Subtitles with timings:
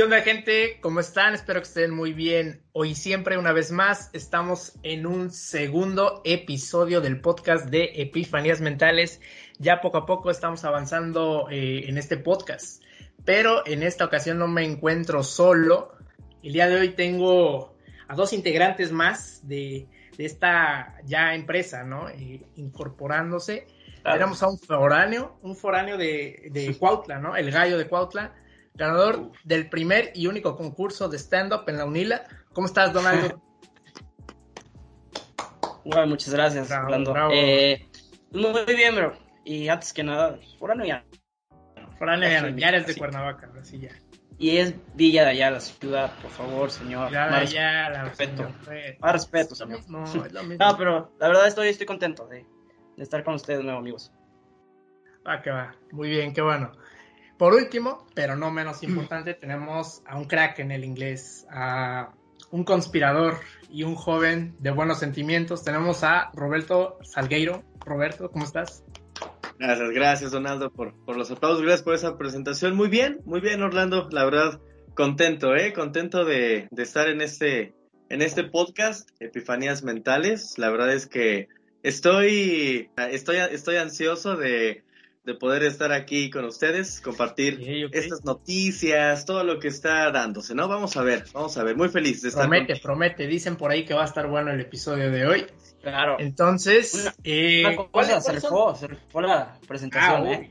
[0.00, 0.78] ¿Qué onda gente?
[0.80, 1.34] ¿Cómo están?
[1.34, 2.62] Espero que estén muy bien.
[2.72, 9.20] Hoy siempre, una vez más, estamos en un segundo episodio del podcast de Epifanías Mentales.
[9.58, 12.82] Ya poco a poco estamos avanzando eh, en este podcast,
[13.26, 15.92] pero en esta ocasión no me encuentro solo.
[16.42, 17.76] El día de hoy tengo
[18.08, 19.86] a dos integrantes más de,
[20.16, 22.08] de esta ya empresa, ¿no?
[22.08, 23.66] Eh, incorporándose.
[24.02, 27.36] Tenemos a un foráneo, un foráneo de, de Cuautla, ¿no?
[27.36, 28.34] El gallo de Cuautla
[28.80, 32.24] ganador del primer y único concurso de stand-up en la UNILA.
[32.52, 33.40] ¿Cómo estás, Donaldo?
[35.84, 37.12] Bueno, muchas gracias, Bravo, Orlando.
[37.12, 37.30] bravo.
[37.34, 37.86] Eh,
[38.32, 39.12] muy bien, bro.
[39.44, 41.04] Y antes que nada, foráneo ya.
[41.98, 42.98] Foráneo, ya, no, ya eres de Sí.
[42.98, 43.90] Cuernavaca, ahora sí ya.
[44.38, 47.12] Y es Villa de allá, la ciudad, por favor, señor.
[47.12, 48.48] Ya, más, ya, la respeto.
[48.64, 49.78] señor, más respeto, señor.
[49.78, 50.64] mismo, es lo mismo.
[50.64, 52.46] No, pero la verdad estoy, estoy contento de,
[52.96, 54.10] de estar con ustedes de nuevo, amigos.
[55.28, 55.74] Va que va.
[55.92, 56.72] Muy bien, qué bueno.
[57.40, 62.12] Por último, pero no menos importante, tenemos a un crack en el inglés, a
[62.50, 63.38] un conspirador
[63.70, 65.64] y un joven de buenos sentimientos.
[65.64, 67.62] Tenemos a Roberto Salgueiro.
[67.82, 68.84] Roberto, ¿cómo estás?
[69.58, 72.76] Gracias, gracias Donaldo por, los aplausos, gracias por esa presentación.
[72.76, 74.60] Muy bien, muy bien Orlando, la verdad,
[74.92, 75.72] contento, ¿eh?
[75.72, 77.72] Contento de, de estar en este,
[78.10, 80.58] en este podcast, Epifanías Mentales.
[80.58, 81.48] La verdad es que
[81.82, 84.84] estoy, estoy, estoy ansioso de,
[85.24, 87.60] de poder estar aquí con ustedes, compartir
[87.92, 90.66] estas noticias, todo lo que está dándose, ¿no?
[90.66, 93.26] Vamos a ver, vamos a ver, muy feliz de estar Promete, con- promete.
[93.26, 95.46] Dicen por ahí que va a estar bueno el episodio de hoy.
[95.82, 96.16] Claro.
[96.18, 100.50] Entonces, Una- eh, Una ¿cuáles- cosa, se rifó, se rifó la presentación, Ah, ¿eh?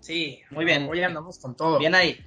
[0.00, 0.86] Sí, Muy bien.
[0.88, 1.78] Hoy andamos con todo.
[1.78, 2.18] Bien ahí.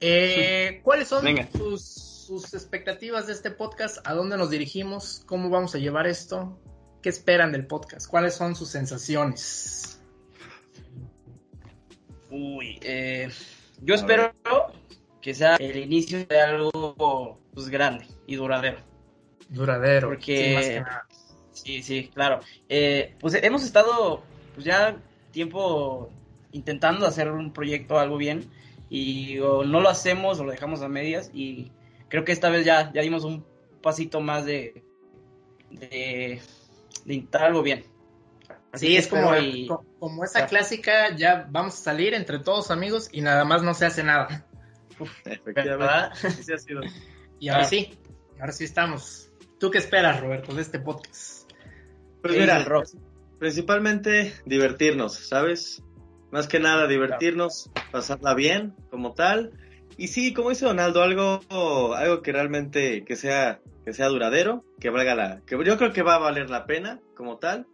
[0.00, 1.48] Eh, ¿Cuáles son Venga.
[1.56, 3.98] sus, sus expectativas de este podcast?
[4.06, 5.22] ¿A dónde nos dirigimos?
[5.26, 6.60] ¿Cómo vamos a llevar esto?
[7.02, 8.08] ¿Qué esperan del podcast?
[8.08, 9.97] ¿Cuáles son sus sensaciones?
[12.30, 13.28] Uy, eh,
[13.82, 14.32] yo A espero
[15.20, 18.78] que sea el inicio de algo pues, grande y duradero.
[19.48, 20.08] Duradero.
[20.08, 21.06] Porque- sí, más que nada.
[21.52, 22.40] Sí, sí, claro.
[22.68, 24.22] Eh, pues hemos estado
[24.54, 24.96] pues ya
[25.32, 26.10] tiempo
[26.52, 28.48] intentando hacer un proyecto algo bien
[28.88, 31.72] y o no lo hacemos o lo dejamos a medias y
[32.08, 33.44] creo que esta vez ya, ya dimos un
[33.82, 34.82] pasito más de,
[35.70, 36.40] de,
[37.04, 37.84] de intentar algo bien.
[38.72, 39.30] Así Sí, es como,
[39.68, 43.72] co- como esa clásica, ya vamos a salir entre todos amigos y nada más no
[43.74, 44.46] se hace nada.
[45.24, 46.80] Efectivamente, ha sido.
[47.40, 47.66] Y ahora Ah.
[47.66, 47.98] sí,
[48.40, 49.30] ahora sí estamos.
[49.58, 51.50] ¿Tú qué esperas, Roberto, de este podcast?
[52.20, 52.86] Pues ¿Qué dice mira, el rock?
[53.38, 55.82] Principalmente divertirnos, ¿sabes?
[56.30, 59.52] Más que nada divertirnos, pasarla bien como tal.
[59.96, 61.40] Y sí, como dice Donaldo, algo,
[61.94, 66.02] algo que realmente que sea, que sea duradero, que valga la, que yo creo que
[66.02, 67.66] va a valer la pena como tal.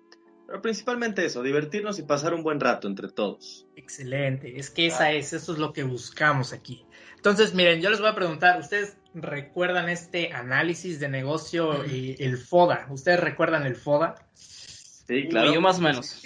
[0.47, 3.67] Pero principalmente eso, divertirnos y pasar un buen rato entre todos.
[3.77, 6.85] Excelente, es que esa es, eso es lo que buscamos aquí.
[7.17, 12.37] Entonces, miren, yo les voy a preguntar, ¿ustedes recuerdan este análisis de negocio, eh, el
[12.37, 12.87] FODA?
[12.91, 14.17] ¿Ustedes recuerdan el FODA?
[14.35, 15.53] Sí, Uy, claro.
[15.55, 16.23] yo más o menos.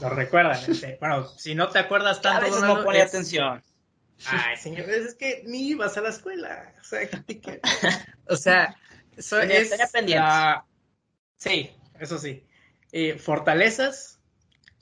[0.00, 0.58] Lo recuerdan.
[0.68, 3.62] este, bueno, si no te acuerdas A tanto, veces no pone es- atención.
[4.26, 6.74] Ay, señores, es que ni ibas a la escuela.
[6.80, 7.60] O sea, que-
[8.28, 8.74] o sea,
[9.16, 10.28] eso Tenía- es tenía pendientes.
[10.28, 10.64] la-
[11.36, 12.42] Sí, eso sí.
[12.92, 14.20] Eh, fortalezas,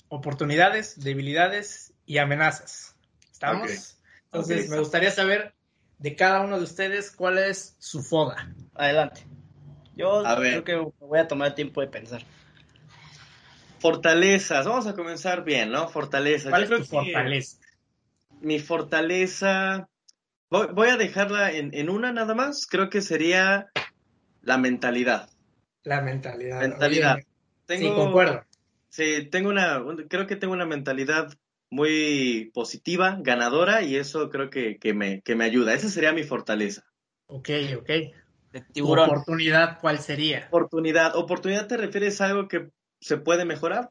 [0.08, 2.96] oportunidades, debilidades y amenazas.
[3.32, 3.70] ¿Estamos?
[3.70, 4.08] Ok.
[4.32, 5.54] Entonces, me gustaría saber
[5.98, 8.54] de cada uno de ustedes cuál es su foda.
[8.74, 9.26] Adelante.
[9.94, 10.62] Yo A ver.
[10.62, 12.22] creo que voy a tomar tiempo de pensar.
[13.80, 15.88] Fortalezas, vamos a comenzar bien, ¿no?
[15.88, 16.50] Fortalezas.
[16.50, 17.58] ¿Cuál Yo es tu fortaleza?
[18.40, 19.88] mi fortaleza,
[20.50, 23.66] voy, voy a dejarla en, en una nada más, creo que sería
[24.42, 25.28] la mentalidad.
[25.82, 26.60] La mentalidad.
[26.60, 27.16] Mentalidad.
[27.16, 27.26] Oye,
[27.68, 28.44] Tengo, Sí, concuerdo.
[28.88, 31.32] Sí, tengo una, un- creo que tengo una mentalidad
[31.70, 35.74] muy positiva, ganadora, y eso creo que, que me, que me ayuda.
[35.74, 36.82] Esa sería mi fortaleza.
[37.26, 37.90] Ok, ok.
[38.52, 39.10] De ¿Tu tiburón.
[39.10, 40.46] oportunidad cuál sería?
[40.48, 41.16] Oportunidad.
[41.16, 42.70] ¿Oportunidad te refieres a algo que
[43.00, 43.90] se puede mejorar?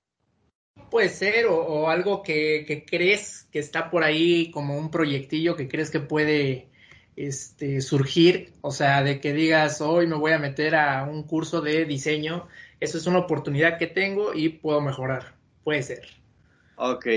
[0.89, 5.55] Puede ser, o, o algo que, que crees que está por ahí como un proyectillo
[5.55, 6.71] que crees que puede
[7.17, 11.61] este, surgir, o sea, de que digas, hoy me voy a meter a un curso
[11.61, 12.47] de diseño,
[12.79, 15.35] eso es una oportunidad que tengo y puedo mejorar.
[15.63, 16.07] Puede ser.
[16.75, 17.07] Ok.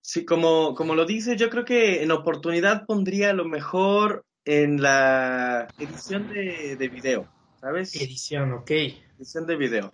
[0.00, 5.68] Sí, como, como lo dices, yo creo que en oportunidad pondría lo mejor en la
[5.78, 7.28] edición de, de video,
[7.60, 7.94] ¿sabes?
[7.94, 8.70] Edición, ok.
[9.18, 9.92] Edición de video.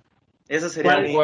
[0.49, 1.17] Esa sería mi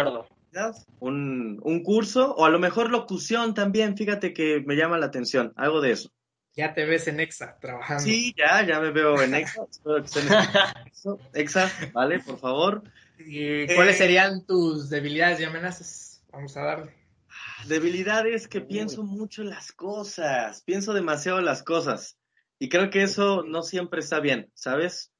[1.00, 5.52] un, un curso, o a lo mejor locución también, fíjate que me llama la atención,
[5.56, 6.10] algo de eso.
[6.56, 8.02] Ya te ves en Exa trabajando.
[8.02, 11.18] Sí, ya, ya me veo en Exa, espero que estén en.
[11.34, 12.20] Exa, ¿vale?
[12.20, 12.82] Por favor.
[13.18, 16.22] ¿Y ¿Cuáles Eh, serían tus debilidades y amenazas?
[16.32, 16.94] Vamos a darle.
[17.66, 18.64] Debilidades que Uy.
[18.64, 22.16] pienso mucho en las cosas, pienso demasiado en las cosas.
[22.58, 25.12] Y creo que eso no siempre está bien, ¿sabes?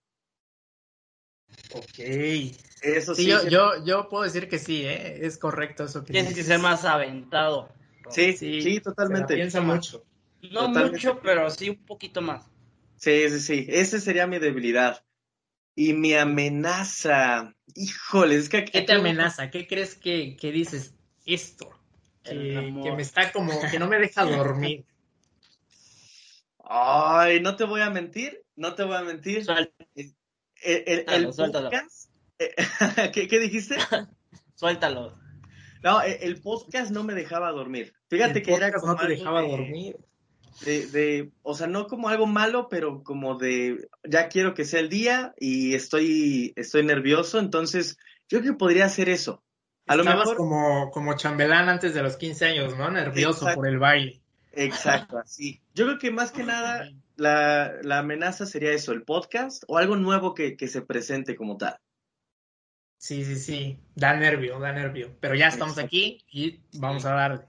[1.74, 1.98] Ok.
[2.82, 3.24] Eso sí.
[3.24, 3.28] sí.
[3.28, 5.24] yo, yo, yo puedo decir que sí, ¿eh?
[5.26, 7.68] es correcto eso que Tienes que ser más aventado.
[8.10, 9.34] Sí, Sí, sí, totalmente.
[9.34, 10.04] piensa mucho.
[10.52, 10.90] No Totalmente.
[10.93, 12.44] mucho, pero sí un poquito más.
[12.96, 13.66] Sí, sí, sí.
[13.69, 15.04] Esa sería mi debilidad.
[15.75, 17.54] Y mi amenaza.
[17.75, 19.50] Híjole, es que aquí- ¿Qué te amenaza?
[19.50, 20.94] ¿Qué crees que, que dices?
[21.26, 21.70] Esto.
[22.25, 24.87] El Que, me está como, que no me deja dormir.
[26.69, 29.44] Ay, no te voy a mentir, no te voy a mentir.
[29.49, 29.72] El,
[30.62, 31.70] el- el Suéltalo, suéltalo.
[31.70, 32.10] podcast.
[32.38, 32.54] eh,
[33.12, 33.76] ¿Qué, qué dijiste?
[34.54, 35.19] Suéltalo.
[35.82, 37.92] No, el, el podcast no me dejaba dormir.
[38.08, 39.96] Fíjate El que era como no te dejaba de- dormir.
[40.64, 44.80] De, de- o sea, no como algo malo, pero como de, ya quiero que sea
[44.80, 47.98] el día y estoy, estoy nervioso, entonces
[48.28, 49.42] yo creo que podría hacer eso.
[49.86, 52.90] A lo Estabas mejor, como, como chambelán antes de los 15 años, ¿no?
[52.90, 53.54] Nervioso Exacto.
[53.56, 54.20] por el baile.
[54.52, 55.60] exacto, así.
[55.74, 59.94] Yo creo que más que nada la, la amenaza sería eso, el podcast o algo
[59.96, 61.76] nuevo que, que se presente como tal.
[62.98, 63.78] Sí, sí, sí.
[63.94, 65.16] Da nervio, da nervio.
[65.20, 65.86] Pero ya estamos Exacto.
[65.86, 67.44] aquí y vamos a darle.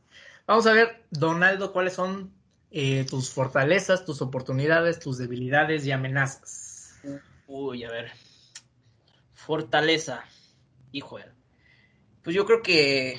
[0.45, 2.33] Vamos a ver, Donaldo, cuáles son
[2.71, 6.99] eh, tus fortalezas, tus oportunidades, tus debilidades y amenazas.
[7.47, 8.11] Uy, a ver.
[9.33, 10.23] Fortaleza.
[10.91, 11.17] Hijo.
[12.23, 13.17] Pues yo creo que.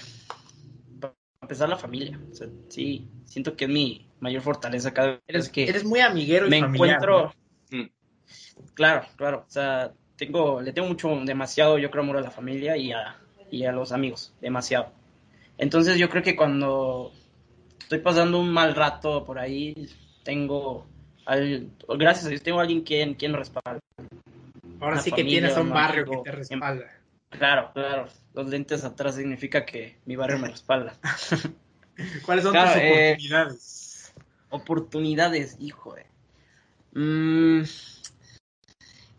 [1.01, 2.21] Para empezar, la familia.
[2.31, 6.01] O sea, sí, siento que es mi mayor fortaleza cada vez Eres, que eres muy
[6.01, 7.33] amiguero y me familiar, encuentro.
[7.71, 7.79] ¿no?
[7.79, 7.91] Mm.
[8.75, 9.45] Claro, claro.
[9.47, 13.17] O sea, tengo, le tengo mucho, demasiado, yo creo, amor a la familia y a,
[13.51, 14.35] y a los amigos.
[14.43, 14.93] Demasiado.
[15.57, 17.13] Entonces, yo creo que cuando
[17.79, 19.89] estoy pasando un mal rato por ahí,
[20.23, 20.87] tengo.
[21.27, 23.81] Al, gracias a Dios, tengo a alguien quien, quien respalda.
[24.81, 26.87] Ahora una sí que familia, tienes un barrio amigo, que te respalda.
[27.31, 28.09] Claro, claro.
[28.35, 30.95] Los lentes atrás significa que mi barrio me respalda.
[32.25, 34.15] ¿Cuáles son Claro, tus eh, oportunidades?
[34.51, 36.07] Oportunidades, hijo de.
[36.93, 37.65] Mm,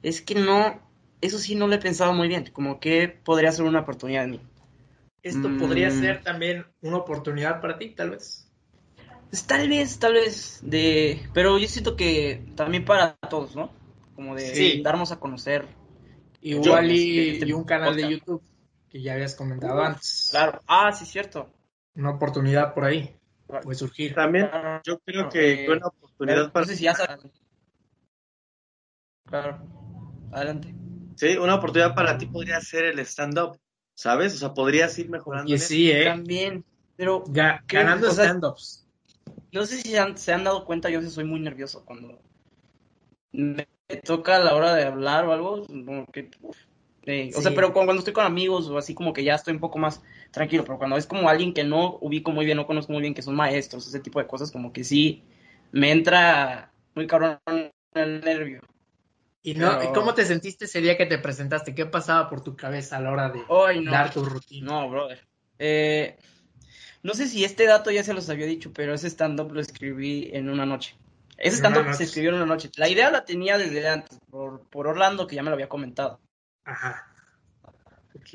[0.04, 0.82] es que no.
[1.22, 2.50] Eso sí no lo he pensado muy bien.
[2.52, 4.42] Como que podría ser una oportunidad en mí.
[5.22, 5.60] Esto mm.
[5.60, 8.49] podría ser también una oportunidad para ti, tal vez.
[9.30, 10.60] Pues tal vez, tal vez.
[10.64, 13.72] de Pero yo siento que también para todos, ¿no?
[14.16, 14.82] Como de Sí.
[14.82, 15.68] darnos a conocer.
[16.42, 18.10] Igual Yo- y, este y un canal de.
[18.10, 18.42] YouTube
[18.90, 20.30] que ya habías comentado antes.
[20.32, 20.60] Claro.
[20.68, 21.50] Ah, sí, cierto.
[21.96, 23.16] Una oportunidad por ahí
[23.64, 24.16] puede surgir.
[24.16, 24.82] También Claro.
[24.86, 27.20] yo creo No, que eh, una oportunidad No para, sé si ya sabes.
[29.26, 29.60] Claro.
[30.32, 30.74] Adelante.
[31.16, 33.60] sí, una oportunidad para ti podría ser el stand-up,
[33.96, 34.34] ¿sabes?
[34.36, 35.50] O sea, podrías ir mejorando.
[35.52, 35.74] Y eso.
[35.74, 36.06] ¿eh?
[36.06, 36.64] También.
[36.96, 38.88] Pero ganando O sea, stand-ups.
[39.52, 42.20] No sé si se han, se han dado cuenta, yo soy muy nervioso cuando
[43.32, 43.68] me
[44.04, 46.58] toca a la hora de hablar o algo, como que, uf,
[47.06, 49.54] eh, o sea, pero cuando, cuando estoy con amigos o así como que ya estoy
[49.54, 50.02] un poco más
[50.32, 53.14] tranquilo, pero cuando es como alguien que no ubico muy bien, no conozco muy bien,
[53.14, 55.24] que son maestros, ese tipo de cosas, como que sí
[55.72, 57.40] me entra muy cabrón
[57.94, 58.62] el nervio.
[59.42, 61.74] ¿Y, no, pero- ¿y cómo te sentiste ese día que te presentaste?
[61.74, 63.92] ¿Qué pasaba por tu cabeza a la hora de Ay, no.
[63.92, 64.68] dar tu rutina?
[64.68, 65.26] No, brother.
[65.58, 66.18] Eh,
[67.04, 70.30] no sé si este dato ya se los había dicho, pero ese stand-up lo escribí
[70.34, 70.96] en una noche.
[71.38, 72.70] Ese stand-up se escribió en una noche.
[72.76, 76.20] La idea la tenía desde antes, por, por Orlando, que ya me lo había comentado.
[76.66, 77.08] Ajá.
[78.16, 78.30] Ok.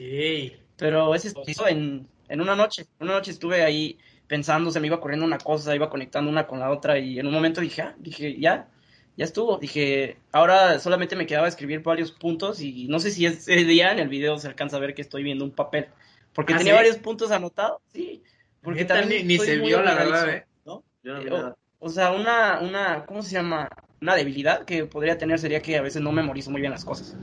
[0.76, 2.86] Pero ese se hizo en, en una noche.
[3.00, 6.58] Una noche estuve ahí pensando, se me iba corriendo una cosa, iba conectando una con
[6.58, 8.68] la otra, y en un momento dije, ah, dije, ya,
[9.16, 9.58] ya estuvo.
[9.58, 13.98] Dije, ahora solamente me quedaba escribir varios puntos, y no sé si ese día en
[13.98, 15.88] el video se alcanza a ver que estoy viendo un papel.
[16.32, 16.76] Porque ¿Ah, tenía sí?
[16.76, 18.22] varios puntos anotados, sí.
[18.64, 20.46] Porque también ni, ni soy se muy vio, la verdad, ¿eh?
[20.64, 20.82] ¿No?
[21.04, 21.56] Yo no vi Eh, nada.
[21.78, 23.68] O, o sea, una, una, ¿cómo se llama?
[24.00, 27.14] Una debilidad que podría tener sería que a veces no memorizo muy bien las cosas.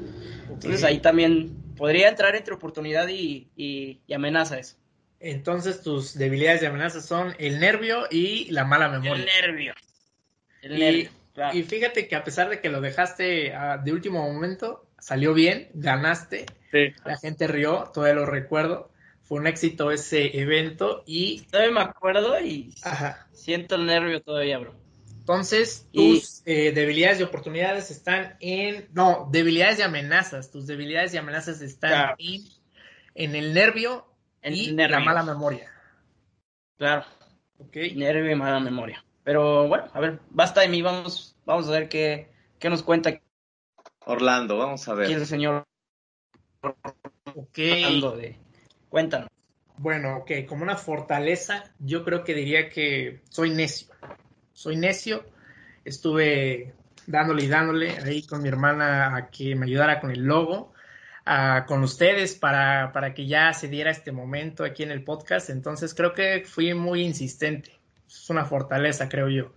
[0.50, 0.88] Entonces Ok.
[0.90, 4.78] ahí también podría entrar entre oportunidad y, y, y amenaza eso.
[5.20, 9.24] Entonces tus debilidades y amenazas son el nervio y la mala memoria.
[9.24, 9.74] El nervio.
[10.64, 11.10] El Y- nervio.
[11.34, 11.58] claro.
[11.58, 15.70] Y fíjate que a pesar de que lo dejaste ah, de último momento, salió bien,
[15.74, 16.94] ganaste, Sí.
[17.06, 18.92] la gente rió, todavía lo recuerdo.
[19.32, 23.30] Fue un éxito ese evento y Todavía me acuerdo y ajá.
[23.32, 24.76] siento el nervio todavía, bro.
[25.20, 28.90] Entonces, Y- tus eh, debilidades y oportunidades están en.
[28.92, 30.52] No, debilidades y amenazas.
[30.52, 32.16] Tus debilidades y amenazas están Claro.
[32.18, 32.42] en,
[33.16, 34.06] en el nervio
[34.42, 35.00] En y el nervio.
[35.00, 35.72] la mala memoria.
[36.78, 37.06] Claro,
[37.58, 37.78] ¿Ok?
[37.96, 39.02] nervio y mala memoria.
[39.24, 42.28] Pero bueno, a ver, basta de mí, vamos, vamos a ver qué,
[42.60, 43.18] qué nos cuenta
[44.06, 45.10] Orlando, vamos a ver.
[45.10, 45.64] el señor
[47.34, 47.60] Ok.
[47.72, 48.50] Orlando de...
[48.92, 49.30] Cuéntanos.
[49.78, 50.32] Bueno, ok.
[50.48, 53.88] Como una fortaleza, yo creo que diría que soy necio.
[54.52, 55.24] Soy necio.
[55.86, 56.74] Estuve
[57.08, 60.74] dándole y dándole ahí con mi hermana a que me ayudara con el logo.
[61.26, 65.50] ah, con ustedes para, para que ya se diera este momento aquí en el podcast.
[65.50, 67.80] Entonces creo que fui muy insistente.
[68.06, 69.54] Es una fortaleza, creo yo.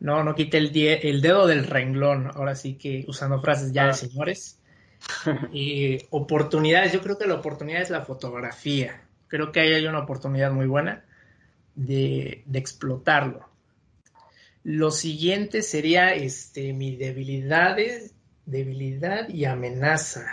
[0.00, 3.90] No, no quite el, el dedo del renglón, ahora sí que usando frases ya de
[3.90, 3.94] ah.
[3.94, 4.61] señores.
[5.52, 9.02] y oportunidades, yo creo que la oportunidad es la fotografía.
[9.28, 11.04] Creo que ahí hay una oportunidad muy buena
[11.74, 13.48] de, de explotarlo.
[14.64, 18.14] Lo siguiente sería este, mi debilidades,
[18.46, 20.26] debilidad y amenaza.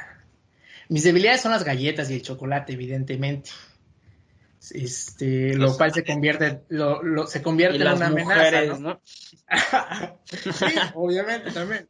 [0.87, 3.51] Mis debilidades son las galletas y el chocolate, evidentemente.
[4.71, 9.01] Este, lo cual se convierte, lo, lo, se convierte en una amenaza, ¿no?
[10.25, 11.87] sí, obviamente también.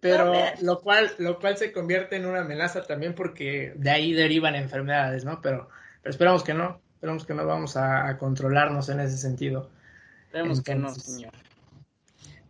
[0.00, 0.32] Pero
[0.62, 5.26] lo cual, lo cual se convierte en una amenaza también porque de ahí derivan enfermedades,
[5.26, 5.42] ¿no?
[5.42, 5.68] Pero,
[6.02, 9.70] pero esperamos que no, esperamos que no vamos a, controlarnos en ese sentido.
[10.24, 11.32] Esperemos que no, señor.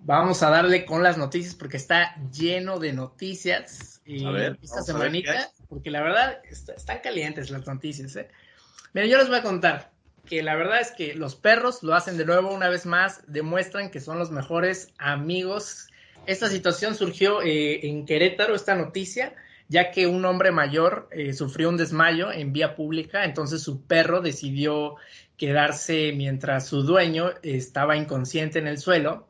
[0.00, 4.25] Vamos a darle con las noticias porque está lleno de noticias y
[4.62, 8.28] esta semanita, porque la verdad están calientes las noticias, ¿eh?
[8.92, 9.90] Miren, yo les voy a contar
[10.26, 13.90] que la verdad es que los perros lo hacen de nuevo una vez más, demuestran
[13.90, 15.87] que son los mejores amigos.
[16.26, 19.35] Esta situación surgió eh, en Querétaro, esta noticia,
[19.68, 24.21] ya que un hombre mayor eh, sufrió un desmayo en vía pública, entonces su perro
[24.21, 24.97] decidió
[25.37, 29.28] quedarse mientras su dueño estaba inconsciente en el suelo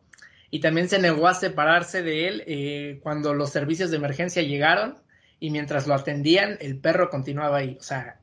[0.51, 4.99] y también se negó a separarse de él eh, cuando los servicios de emergencia llegaron
[5.41, 7.77] y mientras lo atendían el perro continuaba ahí.
[7.79, 8.21] O sea,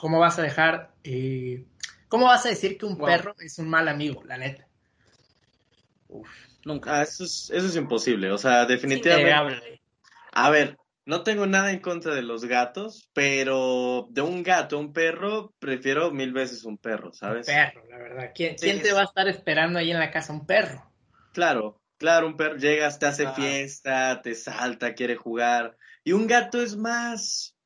[0.00, 1.64] ¿cómo vas a dejar, eh,
[2.08, 4.66] cómo vas a decir que un perro es un mal amigo, la neta?
[6.08, 6.28] Uf,
[6.64, 6.98] nunca.
[6.98, 9.82] Ah, eso, es, eso es imposible, o sea, definitivamente.
[10.32, 14.80] A ver, no tengo nada en contra de los gatos, pero de un gato a
[14.80, 17.48] un perro, prefiero mil veces un perro, ¿sabes?
[17.48, 18.32] Un perro, la verdad.
[18.34, 20.32] ¿Quién, te va a estar esperando ahí en la casa?
[20.32, 20.90] Un perro.
[21.32, 25.76] Claro, claro, un perro llegas, te hace fiesta, te salta, quiere jugar.
[26.04, 27.57] Y un gato es más,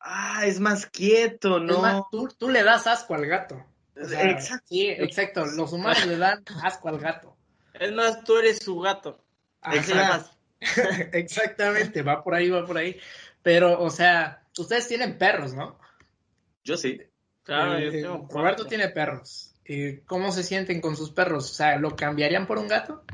[0.00, 2.08] ah, es más quieto, ¿no?
[2.10, 3.64] tú, le das asco al gato.
[3.96, 4.66] exacto.
[4.68, 5.44] Sí, exacto.
[5.44, 7.36] Los humanos le dan asco al gato.
[7.74, 9.24] Es más, tú eres su gato.
[11.12, 12.98] Exactamente, va por ahí, va por ahí.
[13.42, 15.78] Pero, o sea, ustedes tienen perros, ¿no?
[16.64, 17.00] Yo sí.
[17.42, 19.54] Claro, yo eh, tengo Roberto tiene perros.
[19.64, 21.50] Eh, ¿Cómo se sienten con sus perros?
[21.50, 23.04] O sea, ¿lo cambiarían por un gato?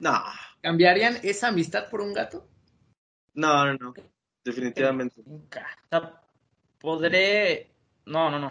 [0.00, 0.22] No.
[0.60, 2.48] ¿Cambiarían esa amistad por un gato?
[3.34, 3.94] No, no, no.
[4.44, 5.22] Definitivamente.
[5.26, 5.66] Nunca
[6.84, 7.70] podré.
[8.04, 8.50] No, no, no.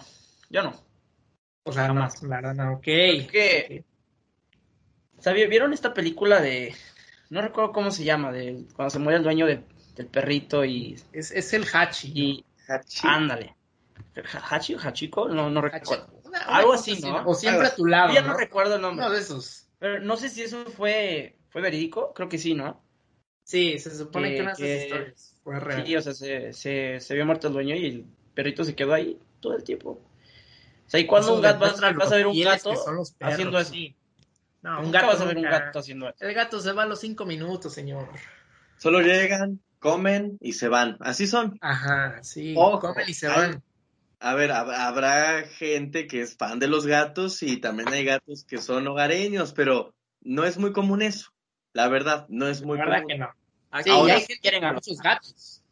[0.49, 0.73] Yo no.
[1.63, 2.21] O sea, jamás.
[2.23, 2.73] La verdad, no.
[2.73, 2.87] Ok.
[5.47, 6.75] ¿Vieron esta película de.
[7.29, 9.63] No recuerdo cómo se llama, de cuando se muere el dueño del
[10.11, 10.99] perrito y.
[11.13, 12.11] Es, es el Hachi.
[12.13, 12.45] Y.
[13.03, 13.55] Ándale.
[14.49, 15.29] ¿Hachi o Hachiko?
[15.29, 16.07] No, no recuerdo.
[16.47, 17.23] Algo así, ¿no?
[17.27, 18.13] O siempre a tu lado.
[18.13, 19.05] Ya no, recuerdo el nombre.
[19.05, 19.67] Uno de esos.
[19.77, 22.13] Pero no sé si eso fue, fue verídico.
[22.13, 22.81] Creo que sí, ¿no?
[23.43, 25.85] Sí, se supone que, una de esas historias fue real.
[25.85, 28.93] Sí, o sea, se, se, se vio muerto el dueño y el perrito se quedó
[28.93, 29.99] ahí todo el tiempo.
[30.85, 32.73] O sea, ¿y cuando un gato vas, a ver un gato
[33.19, 33.95] haciendo así?
[34.61, 36.25] No, un gato vas a ver un gato haciendo eso.
[36.25, 38.07] El gato se va a los cinco minutos, señor.
[38.77, 40.97] Solo llegan, comen y se van.
[40.99, 41.57] Así son.
[41.61, 42.53] Ajá, sí.
[42.55, 43.63] comen y se van.
[44.19, 48.57] A ver, habrá gente que es fan de los gatos y también hay gatos que
[48.57, 51.31] son hogareños, pero no es muy común eso.
[51.73, 53.29] La verdad, no es muy la verdad que no.
[53.83, 55.62] Sí, Ahora, hay que quieren a los gatos.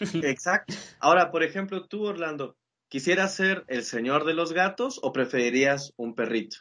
[0.22, 0.74] Exacto.
[1.00, 2.56] Ahora, por ejemplo, tú, Orlando,
[2.88, 6.58] ¿quisieras ser el señor de los gatos o preferirías un perrito?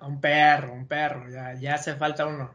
[0.00, 2.54] Un perro, un perro, ya, ya hace falta uno.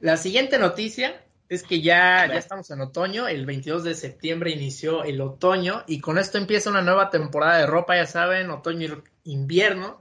[0.00, 5.04] La siguiente noticia es que ya, ya estamos en otoño, el 22 de septiembre inició
[5.04, 9.98] el otoño y con esto empieza una nueva temporada de ropa, ya saben, otoño invierno.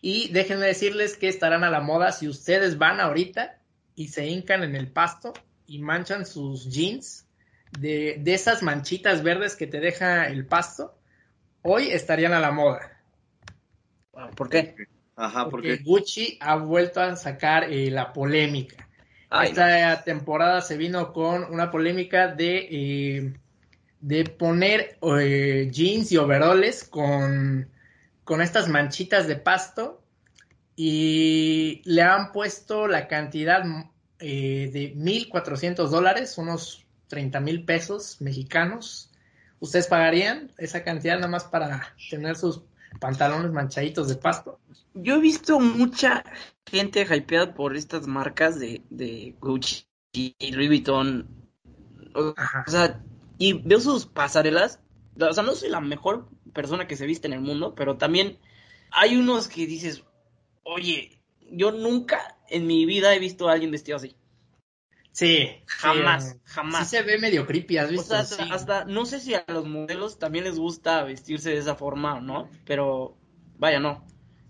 [0.00, 3.58] Y déjenme decirles que estarán a la moda si ustedes van ahorita
[3.96, 5.32] y se hincan en el pasto
[5.66, 7.23] y manchan sus jeans
[7.78, 10.96] de, esas manchitas verdes que te deja el pasto,
[11.62, 13.00] hoy estarían a la moda.
[14.36, 14.74] ¿Por qué?
[15.16, 18.88] Ajá, porque Gucci ha vuelto a sacar eh, la polémica.
[19.42, 23.32] Esta temporada se vino con una polémica de, eh,
[24.00, 27.68] de poner eh, jeans y overoles con,
[28.22, 30.00] con estas manchitas de pasto
[30.76, 33.64] y le han puesto la cantidad
[34.20, 36.83] de 1.400 dólares, unos
[37.14, 39.08] 30 mil pesos mexicanos.
[39.60, 42.62] ¿Ustedes pagarían esa cantidad nada más para tener sus
[42.98, 44.58] pantalones manchaditos de pasto?
[44.94, 46.24] Yo he visto mucha
[46.66, 51.28] gente hypeada por estas marcas de, de Gucci y Louis Vuitton.
[52.16, 52.34] O,
[52.66, 53.00] sea,
[53.38, 54.80] y veo sus pasarelas.
[55.20, 58.38] O sea, no soy la mejor persona que se viste en el mundo, pero también
[58.90, 60.02] hay unos que dices,
[60.64, 64.16] oye, yo nunca en mi vida he visto a alguien vestido así.
[65.14, 66.90] Sí, jamás, jamás.
[66.90, 68.18] Sí se ve medio creepy, ¿has visto?
[68.18, 71.76] O sea, hasta, no sé si a los modelos también les gusta vestirse de esa
[71.76, 73.16] forma o no, pero
[73.56, 74.04] vaya, no.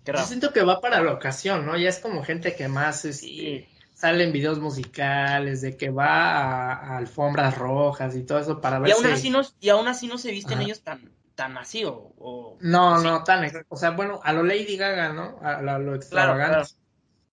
[0.07, 1.77] Yo siento que va para la ocasión, ¿no?
[1.77, 7.59] Ya es como gente que más, este, salen videos musicales, de que va a, alfombras
[7.59, 10.31] rojas y todo eso para ver y aún así no Y aún así no se
[10.31, 12.57] visten ellos tan, tan así o...
[12.63, 13.51] no, no, tan...
[13.69, 15.39] O sea, bueno, a lo Lady Gaga, ¿no?
[15.43, 16.71] A, lo extravagante.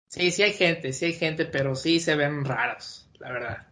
[0.09, 3.67] Sí, sí hay gente, sí hay gente, pero sí se ven raros, la verdad.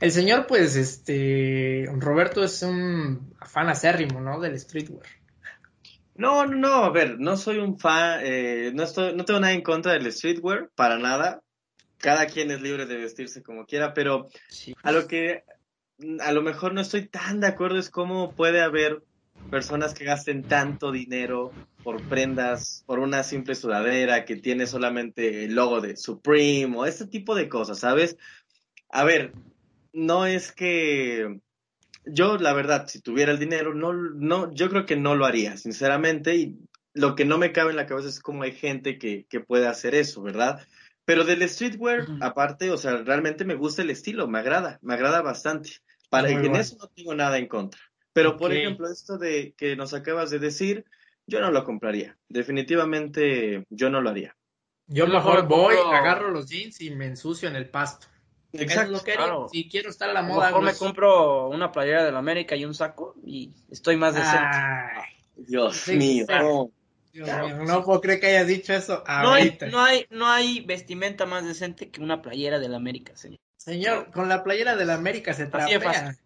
[0.00, 4.40] El señor, pues, este, Roberto es un fan acérrimo, ¿no?
[4.40, 5.06] Del streetwear.
[6.16, 9.52] No, no, no, a ver, no soy un fan, eh, no, estoy, no tengo nada
[9.52, 11.42] en contra del streetwear, para nada.
[11.98, 14.28] Cada quien es libre de vestirse como quiera, pero
[14.82, 15.44] a lo que
[16.20, 19.02] a lo mejor no estoy tan de acuerdo es cómo puede haber
[19.50, 21.52] personas que gasten tanto dinero
[21.82, 27.06] por prendas, por una simple sudadera que tiene solamente el logo de Supreme o este
[27.06, 28.16] tipo de cosas, ¿sabes?
[28.94, 29.32] A ver,
[29.92, 31.40] no es que
[32.06, 35.56] yo, la verdad, si tuviera el dinero, no, no, yo creo que no lo haría,
[35.56, 36.60] sinceramente, y
[36.92, 39.66] lo que no me cabe en la cabeza es cómo hay gente que, que puede
[39.66, 40.64] hacer eso, ¿verdad?
[41.04, 45.22] Pero del streetwear, aparte, o sea, realmente me gusta el estilo, me agrada, me agrada
[45.22, 45.70] bastante.
[46.08, 47.80] Para que en eso no tengo nada en contra.
[48.12, 50.84] Pero, por ejemplo, esto de que nos acabas de decir,
[51.26, 52.16] yo no lo compraría.
[52.28, 54.36] Definitivamente yo no lo haría.
[54.86, 58.06] Yo mejor voy, agarro los jeans y me ensucio en el pasto.
[58.58, 59.02] Exacto.
[59.02, 59.48] Claro.
[59.50, 60.46] Si quiero estar a la moda.
[60.46, 64.14] Mejor me pues compro una playera de la América y un saco y estoy más
[64.14, 64.56] decente.
[65.36, 66.26] Dios mío.
[67.14, 67.84] No.
[67.84, 71.90] puedo creer que hayas dicho eso No hay, no hay, no hay vestimenta más decente
[71.90, 73.38] que una playera de la América, señor.
[73.56, 76.16] Señor, con la playera de la América se trapea.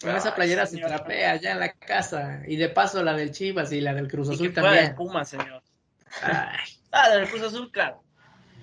[0.00, 2.42] Con esa playera se trapea allá en la casa.
[2.46, 4.94] Y de paso la del Chivas y la del Cruz Azul también.
[4.94, 5.62] Puma, señor.
[6.92, 8.02] Ah, del Cruz Azul, claro.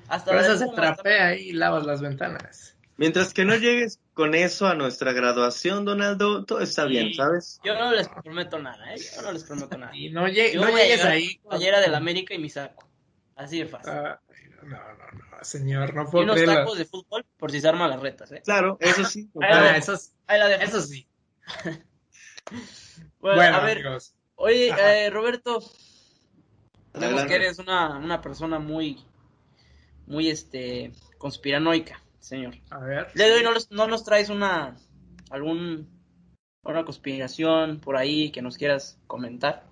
[0.08, 2.78] Hasta Pero esa se trapea y lavas las ventanas.
[2.98, 7.60] Mientras que no llegues con eso a nuestra graduación, Donaldo, todo está bien, ¿sabes?
[7.64, 8.98] Yo no les prometo nada, ¿eh?
[9.16, 9.96] Yo no les prometo nada.
[9.96, 11.40] Y no, llegues ahí.
[11.48, 12.88] Playera del América y mi saco.
[13.36, 13.94] Así de fácil.
[13.94, 14.10] No,
[14.64, 14.78] no,
[15.14, 18.32] no, señor, no puedo Y unos tacos de fútbol por si se arman las retas,
[18.32, 18.42] ¿eh?
[18.44, 19.30] Claro, eso sí.
[19.42, 19.94] ah, eso,
[20.26, 20.64] ahí la dejo.
[20.64, 21.08] eso sí.
[23.20, 23.86] bueno, a ver,
[24.36, 25.62] oye, eh, Roberto,
[26.94, 29.06] sabemos que eres una, una persona muy,
[30.08, 32.56] muy, este, conspiranoica, señor.
[32.70, 33.08] A ver.
[33.14, 34.78] Le doy, no, no nos traes una,
[35.30, 35.90] algún,
[36.64, 39.68] una conspiración por ahí que nos quieras comentar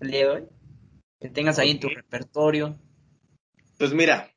[0.00, 0.48] el día de hoy,
[1.20, 2.78] que tengas ahí en tu repertorio.
[3.78, 4.32] Pues mira,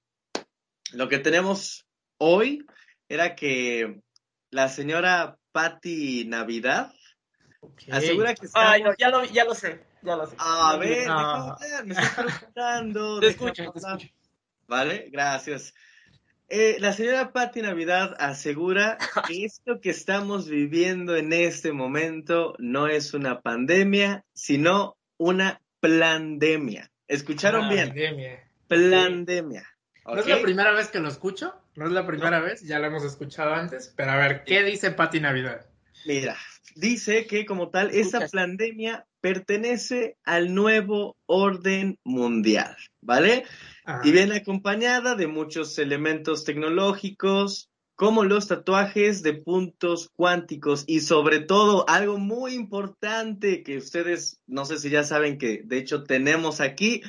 [0.93, 1.85] lo que tenemos
[2.17, 2.65] hoy
[3.09, 4.01] era que
[4.51, 6.93] la señora Patti Navidad.
[7.91, 8.71] Asegura que está.
[8.71, 10.35] Ay, no, ya lo, ya lo sé, ya lo sé.
[10.39, 11.07] A ver,
[11.85, 13.19] me estoy preguntando.
[13.19, 14.07] te escucho, te escucho.
[14.67, 15.73] Vale, gracias.
[16.49, 22.87] Eh, la señora Patti Navidad asegura que esto que estamos viviendo en este momento no
[22.87, 26.89] es una pandemia, sino una plandemia.
[27.07, 27.93] ¿Escucharon bien?
[28.67, 29.67] Plandemia.
[30.05, 31.53] ¿No es la primera vez que lo escucho?
[31.75, 34.91] No es la primera vez, ya lo hemos escuchado antes, pero a ver, ¿qué dice
[34.91, 35.65] Pati Navidad?
[36.05, 36.37] Mira,
[36.75, 43.43] dice que como tal, esa pandemia pertenece al nuevo orden mundial, ¿vale?
[44.03, 51.39] Y viene acompañada de muchos elementos tecnológicos, como los tatuajes de puntos cuánticos y sobre
[51.39, 56.61] todo algo muy importante que ustedes, no sé si ya saben que de hecho tenemos
[56.61, 57.01] aquí,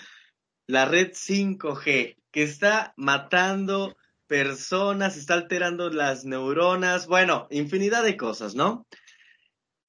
[0.67, 8.55] la red 5G, que está matando personas, está alterando las neuronas, bueno, infinidad de cosas,
[8.55, 8.87] ¿no?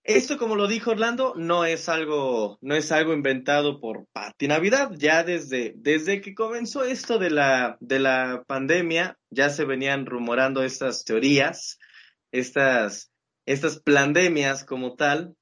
[0.10, 4.90] Esto, como lo dijo Orlando, no es algo, no es algo inventado por Pati Navidad.
[4.98, 10.64] Ya desde, desde que comenzó esto de la, de la pandemia, ya se venían rumorando
[10.64, 11.78] estas teorías,
[12.32, 13.12] estas,
[13.46, 15.36] estas pandemias como tal.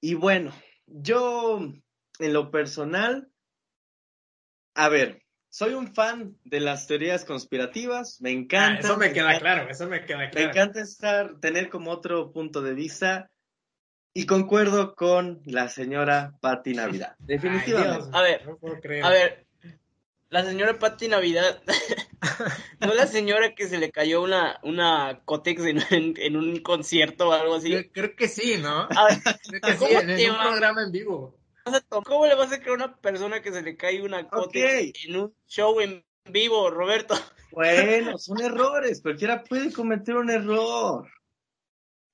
[0.00, 0.54] Y bueno,
[0.86, 1.60] yo,
[2.18, 3.28] en lo personal,
[4.74, 8.80] a ver, soy un fan de las teorías conspirativas, me encanta.
[8.80, 10.46] eso me queda claro, eso me queda claro.
[10.46, 13.30] Me encanta estar, tener como otro punto de vista
[14.14, 17.16] y concuerdo con la señora Patti Navidad.
[17.18, 18.08] Definitivamente.
[18.12, 18.48] a ver,
[19.02, 19.46] a ver,
[20.30, 21.60] la señora Patti Navidad,
[22.80, 27.56] no la señora que se le cayó una, una cótex en, un concierto o algo
[27.56, 27.90] así.
[27.90, 28.88] Creo, que sí, ¿no?
[28.96, 31.36] A ver, creo que sí, en un programa en vivo.
[32.04, 35.16] ¿Cómo le vas a creer a una persona que se le cae una cótex en
[35.16, 37.14] un show en vivo, Roberto?
[37.50, 41.08] Bueno, son errores, cualquiera puede cometer un error.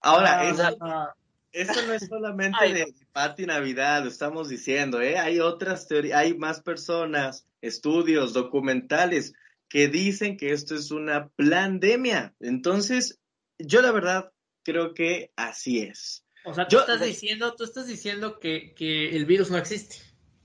[0.03, 0.43] Ahora,
[0.81, 1.15] ah,
[1.53, 5.19] eso, no es solamente de Pati Navidad, lo estamos diciendo, ¿eh?
[5.19, 9.35] Hay otras teorías, hay más personas, estudios, documentales
[9.69, 12.35] que dicen que esto es una pandemia.
[12.41, 13.19] Entonces,
[13.59, 14.33] yo la verdad
[14.63, 16.25] creo que así es.
[16.45, 19.97] O sea, tú estás diciendo, tú estás diciendo que, que, el virus no existe.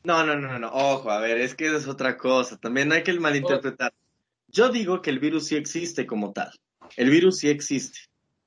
[0.04, 3.14] No, no, no, no, ojo, a ver, es que es otra cosa, también hay que
[3.20, 3.94] malinterpretar.
[4.48, 6.52] yo digo que el virus sí existe como tal.
[6.96, 8.00] El virus sí existe.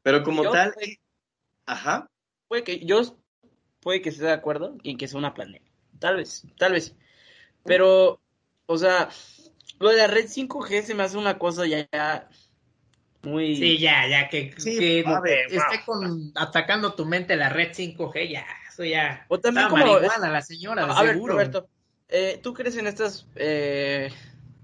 [0.02, 0.98] Pero como Yo, tal, pues,
[1.66, 2.08] ajá.
[2.48, 3.02] Puede que yo
[3.80, 5.70] puede que esté de acuerdo en que sea una pandemia.
[5.98, 6.94] Tal vez, tal vez.
[7.64, 8.20] Pero,
[8.66, 9.08] o sea,
[9.78, 12.28] lo de la red 5G se me hace una cosa ya, ya
[13.22, 13.56] muy...
[13.56, 17.72] Sí, ya, ya, que, Sí, que a ver, esté con, atacando tu mente la red
[17.72, 19.26] 5G, ya, eso ya.
[19.28, 21.34] O también como- marihuana la señora, de A ver, seguro.
[21.34, 21.68] Roberto,
[22.08, 24.10] eh, ¿tú crees en estas eh,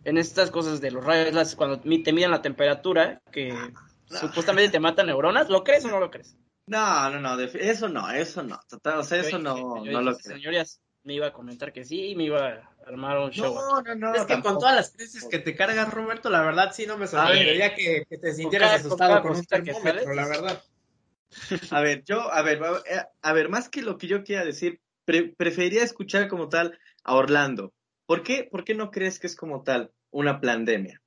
[0.05, 4.19] en estas cosas de los rayos láser cuando te miden la temperatura que no.
[4.19, 5.49] supuestamente te matan neuronas?
[5.49, 6.37] ¿Lo crees o no lo crees?
[6.67, 8.59] No, no, no, eso no, eso no.
[8.69, 10.37] Total, o sea, eso Yo no, dije- no lo "Sí, creo.
[10.39, 13.55] Señorías, me iba a comentar que sí y me iba a armar un show.
[13.55, 14.15] No, no, no.
[14.15, 17.07] es que con todas las crisis que te cargas, Roberto, la verdad sí no me
[17.07, 20.17] sorprendería que, que te sintieras asustado con, un que termómetro, sales.
[20.17, 20.63] la verdad.
[21.71, 24.45] A ver, yo, a ver, va- eh, a ver, más que lo que yo quiera
[24.45, 27.73] decir, pre- preferiría escuchar como tal a Orlando.
[28.07, 31.03] ¿Por qué, ¿Por qué no crees que es como tal una pandemia?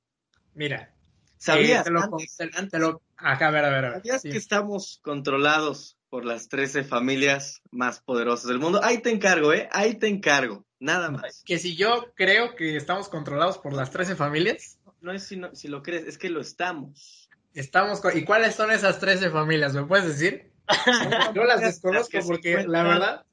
[0.54, 0.92] Mira,
[1.38, 1.86] ¿Sabías?
[1.86, 3.98] eh, lo, antes- te- antes- te lo- acá, a ver, a ver, a ver.
[3.98, 4.30] ¿Sabías Sí.
[4.30, 8.80] que estamos controlados por las 13 familias más poderosas del mundo?
[8.82, 9.68] Ahí te encargo, ¿eh?
[9.72, 10.64] Ahí te encargo.
[10.80, 11.42] Nada más.
[11.44, 15.54] Que si yo creo que estamos controlados por las 13 familias, No es si, no-
[15.54, 17.28] si lo crees, es que lo estamos.
[17.54, 18.16] estamos con...
[18.18, 19.72] ¿Y cuáles son esas 13 familias?
[19.74, 20.50] ¿Me puedes decir?
[21.34, 23.24] Yo las desconozco porque la verdad...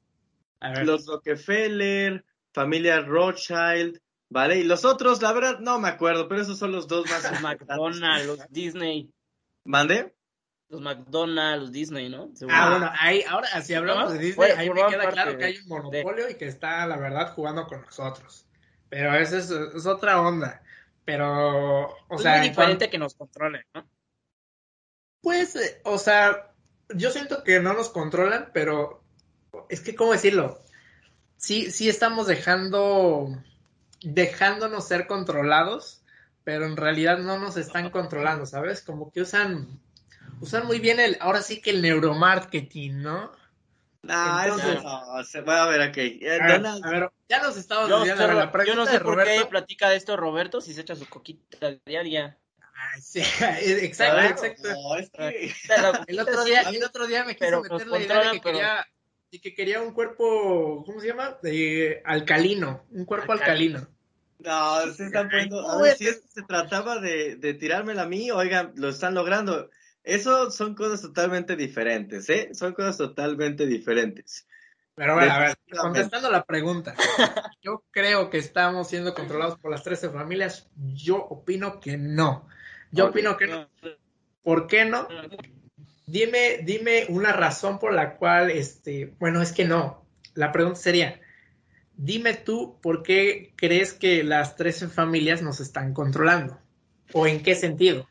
[0.60, 4.58] A ver, Los Rockefeller, familia Rothschild, ¿vale?
[4.58, 7.40] Y los otros, la verdad, no me acuerdo, pero esos son los dos más Los
[7.40, 9.10] McDonald's, los Disney,
[9.64, 10.14] ¿Mande?
[10.68, 12.30] los McDonald's, los Disney, ¿no?
[12.34, 12.56] Seguro.
[12.58, 15.58] Ah, bueno, ahí, ahora si hablamos de Disney, Bueno, ahí me queda claro que hay
[15.58, 18.46] un monopolio y que está, la verdad, jugando con nosotros.
[18.88, 20.62] Pero eso es, es otra onda.
[21.04, 23.88] Pero, o es sea, cuan- diferente que nos controlen, ¿no?
[25.20, 26.52] pues, eh, o sea,
[26.94, 29.02] yo siento que no nos controlan, pero
[29.68, 30.60] es que, ¿cómo decirlo?
[31.36, 33.28] Sí, sí estamos dejando,
[34.02, 36.02] dejándonos ser controlados,
[36.44, 38.82] pero en realidad no nos están controlando, ¿sabes?
[38.82, 39.66] Como que usan,
[40.40, 43.32] usan muy bien el, ahora sí que el neuromarketing, ¿no?
[44.02, 45.24] No, Entonces- eso no.
[45.24, 46.20] Se va a ver aquí.
[46.22, 49.14] Eh, A a ver, ya nos estamos Yo, sé- la yo no sé de por
[49.14, 49.42] Roberto.
[49.42, 52.38] qué platica de esto Roberto si se echa su coquita diaria.
[52.94, 53.20] Ay, sí,
[53.82, 54.68] exacto, Claro, exacto.
[54.74, 57.98] no, es que- Pero, El otro día, el otro día me quiso Pero meter la
[57.98, 58.86] idea de que quería,
[59.30, 61.38] y que quería un cuerpo, ¿cómo se llama?
[61.42, 63.78] De alcalino, un cuerpo Alcalino.
[63.78, 63.96] alcalino.
[64.38, 65.68] No, se están poniendo.
[65.68, 69.70] A ver, si esto se trataba de, de tirármela a mí, oigan, lo están logrando.
[70.04, 72.50] Eso son cosas totalmente diferentes, ¿eh?
[72.52, 74.46] Son cosas totalmente diferentes.
[74.94, 76.94] Pero bueno, a ver, contestando la pregunta,
[77.62, 80.68] yo creo que estamos siendo controlados por las 13 familias.
[80.94, 82.48] Yo opino que no.
[82.92, 83.68] Yo opino que no.
[84.42, 85.08] ¿Por qué no?
[86.06, 90.06] Dime, dime una razón por la cual, este, bueno, es que no.
[90.34, 91.20] La pregunta sería,
[91.96, 96.60] dime tú por qué crees que las 13 familias nos están controlando.
[97.12, 98.08] ¿O en qué sentido?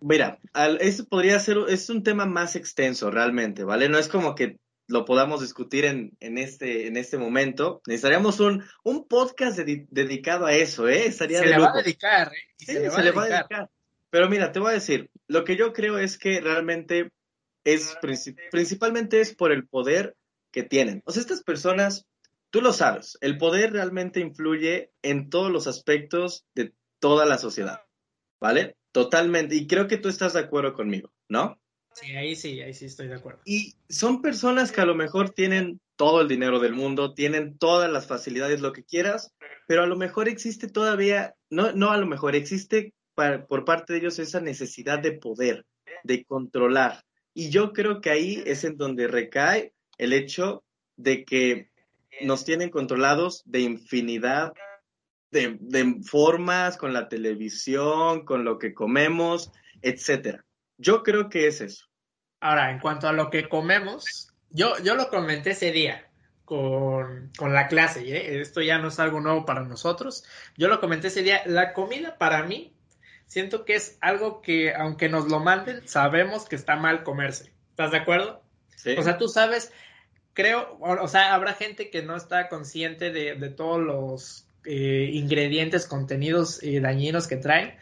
[0.00, 3.88] Mira, al- eso podría ser, es un tema más extenso realmente, ¿vale?
[3.88, 7.80] No es como que lo podamos discutir en, en este, en este momento.
[7.86, 11.06] Necesitaríamos un, un podcast dedi- dedicado a eso, ¿eh?
[11.06, 11.82] Estaría Se de le va a lujo.
[11.82, 12.54] dedicar, ¿eh?
[12.58, 13.70] Sí, se le va a dedicar.
[14.10, 17.10] Pero mira, te voy a decir, lo que yo creo es que realmente
[17.64, 20.16] es princi- principalmente es por el poder
[20.52, 21.02] que tienen.
[21.04, 22.06] O sea, estas personas,
[22.50, 27.82] tú lo sabes, el poder realmente influye en todos los aspectos de toda la sociedad,
[28.40, 28.76] ¿vale?
[28.92, 29.54] Totalmente.
[29.54, 31.60] Y creo que tú estás de acuerdo conmigo, ¿no?
[31.92, 33.40] Sí, ahí sí, ahí sí estoy de acuerdo.
[33.44, 37.90] Y son personas que a lo mejor tienen todo el dinero del mundo, tienen todas
[37.90, 39.32] las facilidades, lo que quieras,
[39.66, 43.98] pero a lo mejor existe todavía, no, no a lo mejor, existe por parte de
[44.00, 45.66] ellos esa necesidad de poder,
[46.04, 47.04] de controlar.
[47.34, 50.64] Y yo creo que ahí es en donde recae el hecho
[50.96, 51.70] de que
[52.22, 54.52] nos tienen controlados de infinidad
[55.30, 60.44] de, de formas, con la televisión, con lo que comemos, etcétera.
[60.76, 61.86] Yo creo que es eso.
[62.40, 66.10] Ahora, en cuanto a lo que comemos, yo, yo lo comenté ese día
[66.44, 68.40] con, con la clase, ¿eh?
[68.40, 70.24] esto ya no es algo nuevo para nosotros.
[70.56, 72.74] Yo lo comenté ese día, la comida para mí,
[73.30, 77.52] siento que es algo que aunque nos lo manden, sabemos que está mal comerse.
[77.70, 78.42] ¿Estás de acuerdo?
[78.74, 78.96] ¿sí?
[78.98, 79.72] O sea, tú sabes,
[80.32, 85.10] creo, o, o sea, habrá gente que no está consciente de, de todos los eh,
[85.12, 87.74] ingredientes, contenidos eh, dañinos que traen,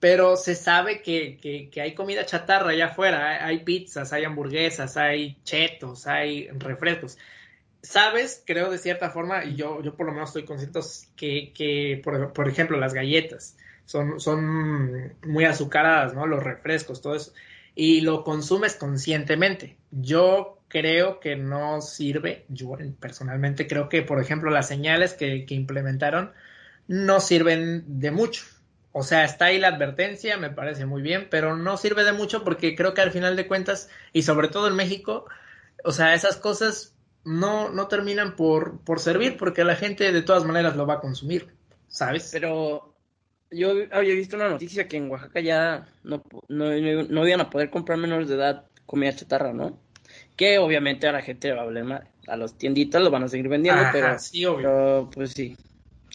[0.00, 4.24] pero se sabe que, que, que hay comida chatarra allá afuera, hay, hay pizzas, hay
[4.24, 7.18] hamburguesas, hay chetos, hay refrescos.
[7.82, 10.80] Sabes, creo de cierta forma, y yo, yo por lo menos estoy consciente
[11.14, 16.26] que, que por, por ejemplo, las galletas son, son muy azucaradas, ¿no?
[16.26, 17.32] Los refrescos, todo eso
[17.74, 19.76] y lo consumes conscientemente.
[19.90, 25.54] Yo creo que no sirve, yo personalmente creo que, por ejemplo, las señales que, que
[25.54, 26.32] implementaron
[26.86, 28.44] no sirven de mucho.
[28.92, 32.44] o sea, está ahí la advertencia, me parece muy bien, pero no sirve de mucho
[32.44, 35.26] porque creo que al final de cuentas, y sobre todo en México,
[35.84, 36.94] o sea, esas cosas
[37.24, 41.00] no, no terminan por, por servir porque la gente de todas maneras lo va a
[41.00, 41.54] consumir,
[41.88, 42.30] ¿sabes?
[42.32, 42.93] Pero
[43.54, 47.70] yo había visto una noticia que en Oaxaca ya no, no, no iban a poder
[47.70, 49.78] comprar menores de edad comida chatarra, ¿no?
[50.36, 53.48] Que obviamente a la gente va a hablar A los tienditas lo van a seguir
[53.48, 54.56] vendiendo, pero, sí, obvio.
[54.56, 55.56] pero pues sí.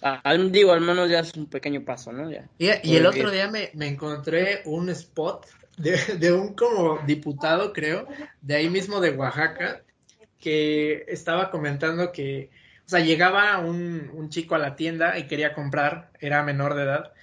[0.01, 2.31] Ah, digo, al menos ya es un pequeño paso, ¿no?
[2.31, 2.47] Ya.
[2.57, 5.45] Y, y el otro día me, me encontré un spot
[5.77, 8.07] de, de, un como diputado, creo,
[8.41, 9.81] de ahí mismo de Oaxaca,
[10.39, 12.49] que estaba comentando que,
[12.85, 16.83] o sea, llegaba un, un chico a la tienda y quería comprar, era menor de
[16.83, 17.13] edad,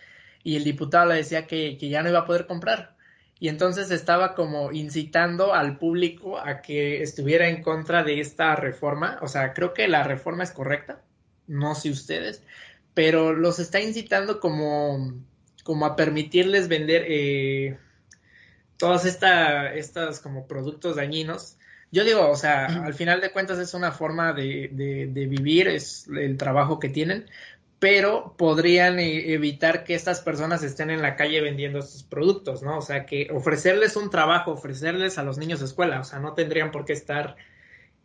[0.47, 2.95] y el diputado le decía que, que ya no iba a poder comprar.
[3.41, 9.19] Y entonces estaba como incitando al público a que estuviera en contra de esta reforma.
[9.23, 11.03] O sea, creo que la reforma es correcta,
[11.49, 12.45] no sé ustedes,
[12.95, 15.15] pero los está incitando como,
[15.65, 17.77] como a permitirles vender eh,
[18.77, 21.59] todas esta, estas como productos dañinos.
[21.91, 25.67] Yo digo, o sea, al final de cuentas es una forma de, de, de vivir,
[25.67, 27.27] es el trabajo que tienen,
[27.88, 32.79] pero podrían eh, evitar que estas personas estén en la calle vendiendo estos productos, ¿no?
[32.79, 36.35] O sea, que ofrecerles un trabajo, ofrecerles a los niños de escuela, o sea, no
[36.35, 37.37] tendrían por qué estar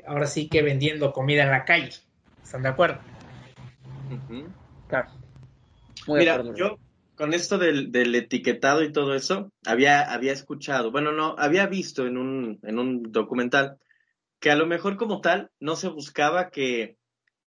[0.06, 1.94] ahora sí que vendiendo comida en la calle.
[2.44, 3.00] ¿Están de acuerdo?
[4.88, 5.10] Claro.
[6.10, 6.78] Mira, yo
[7.16, 12.06] con esto del, del, etiquetado y todo eso, había, había escuchado, bueno, no, había visto
[12.06, 13.80] en un, en un documental
[14.40, 16.98] que a lo mejor como tal no se buscaba que,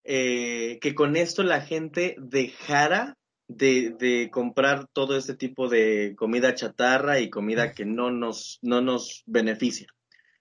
[0.05, 3.17] eh, que con esto la gente dejara
[3.49, 8.81] de, de, comprar todo este tipo de comida chatarra y comida que no nos, no
[8.81, 9.89] nos beneficia,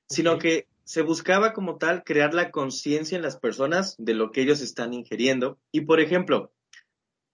[0.07, 4.41] sino que se buscaba como tal crear la conciencia en las personas de lo que
[4.41, 5.59] ellos están ingiriendo.
[5.71, 6.51] Y por ejemplo,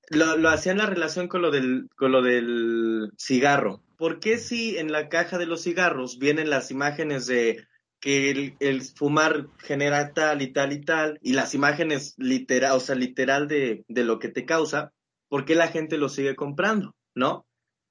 [0.09, 3.81] lo, lo hacían la relación con lo, del, con lo del cigarro.
[3.97, 7.65] ¿Por qué si en la caja de los cigarros vienen las imágenes de
[8.05, 12.93] que el, fumar genera tal y tal y tal, y las imágenes literal, o sea,
[12.93, 14.93] literal de, de lo que te causa,
[15.27, 16.93] ¿por qué la gente lo sigue comprando?
[17.15, 17.47] ¿No?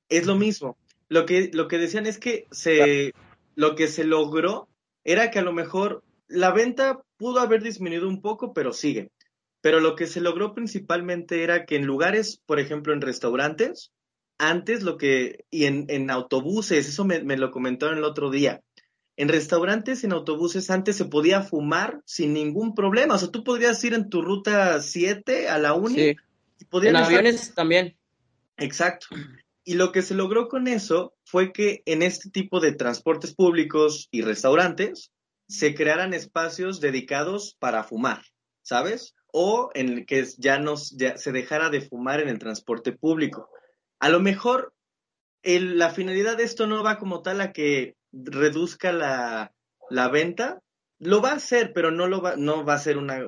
[0.08, 0.78] Es lo mismo.
[1.08, 3.12] Lo que, lo que decían es que se,
[3.56, 4.68] lo que se logró
[5.02, 9.10] era que a lo mejor la venta pudo haber disminuido un poco, pero sigue.
[9.62, 13.90] Pero lo que se logró principalmente era que en lugares, por ejemplo, en restaurantes,
[14.38, 18.60] antes lo que, y en, en autobuses, eso me, me, lo comentaron el otro día,
[19.16, 23.14] en restaurantes, en autobuses, antes se podía fumar sin ningún problema.
[23.14, 25.94] O sea, tú podrías ir en tu ruta 7 a la uni.
[25.94, 26.16] Sí.
[26.58, 27.54] Y en aviones estar...
[27.54, 27.96] también.
[28.56, 29.06] Exacto.
[29.64, 34.08] Y lo que se logró con eso fue que en este tipo de transportes públicos
[34.10, 35.12] y restaurantes
[35.48, 38.22] se crearan espacios dedicados para fumar,
[38.62, 39.14] ¿sabes?
[39.32, 43.50] O en que ya, nos, ya se dejara de fumar en el transporte público.
[44.00, 44.74] A lo mejor
[45.42, 49.52] el, la finalidad de esto no va como tal a que reduzca la,
[49.90, 50.60] la venta.
[50.98, 53.20] Lo va a hacer, pero no, lo va, no va a ser una,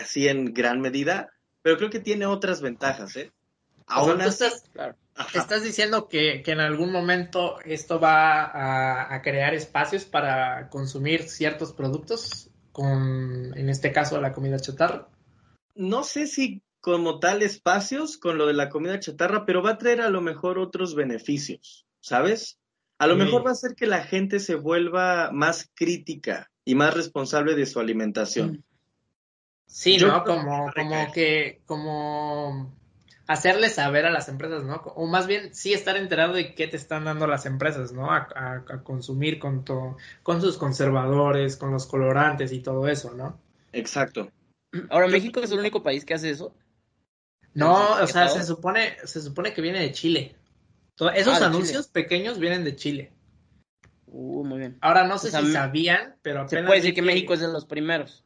[0.00, 1.30] así en gran medida.
[1.62, 3.32] Pero creo que tiene otras ventajas, ¿eh?
[3.86, 4.96] Aún estás, claro.
[5.34, 11.28] estás, diciendo que, que, en algún momento esto va a, a, crear espacios para consumir
[11.28, 15.08] ciertos productos, con, en este caso, la comida chatarra.
[15.74, 19.78] No sé si como tal espacios con lo de la comida chatarra, pero va a
[19.78, 22.58] traer a lo mejor otros beneficios, ¿sabes?
[23.04, 23.20] A lo sí.
[23.20, 27.66] mejor va a hacer que la gente se vuelva más crítica y más responsable de
[27.66, 28.64] su alimentación.
[29.66, 30.24] Sí, Yo ¿no?
[30.24, 32.74] Como, como que, como
[33.26, 34.76] hacerle saber a las empresas, ¿no?
[34.96, 38.10] O más bien, sí estar enterado de qué te están dando las empresas, ¿no?
[38.10, 43.12] A, a, a consumir con, to, con sus conservadores, con los colorantes y todo eso,
[43.12, 43.38] ¿no?
[43.74, 44.30] Exacto.
[44.88, 46.54] Ahora, ¿México es el único país que hace eso?
[47.52, 50.36] No, o sea, se supone, se supone que viene de Chile.
[51.14, 51.92] Esos ah, anuncios Chile.
[51.92, 53.12] pequeños vienen de Chile.
[54.06, 54.78] Uh, muy bien.
[54.80, 57.40] Ahora no sé sea, si sabían, pero apenas se puede decir que, que México es
[57.40, 58.24] de los primeros.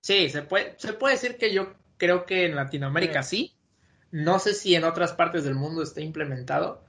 [0.00, 3.36] Sí, se puede, se puede decir que yo creo que en Latinoamérica sí.
[3.36, 3.56] sí.
[4.10, 6.84] No sé si en otras partes del mundo está implementado,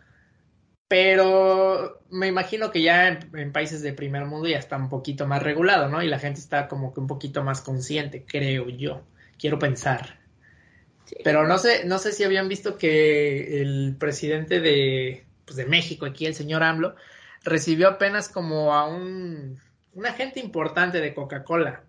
[0.88, 5.28] pero me imagino que ya en, en, países de primer mundo ya está un poquito
[5.28, 6.02] más regulado, ¿no?
[6.02, 9.04] Y la gente está como que un poquito más consciente, creo yo.
[9.38, 10.21] Quiero pensar.
[11.06, 11.16] Sí.
[11.24, 16.06] Pero no sé, no sé si habían visto que el presidente de, pues de México,
[16.06, 16.96] aquí el señor AMLO,
[17.44, 19.60] recibió apenas como a un,
[19.94, 21.84] un agente importante de Coca-Cola,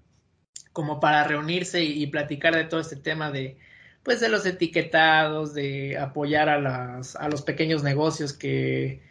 [0.72, 3.58] como para reunirse y, y platicar de todo este tema de,
[4.02, 9.02] pues de los etiquetados, de apoyar a, las, a los pequeños negocios que,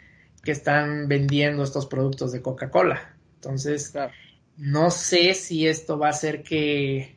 [0.44, 3.16] que están vendiendo estos productos de Coca-Cola.
[3.36, 4.12] Entonces, claro.
[4.58, 7.16] no sé si esto va a hacer que,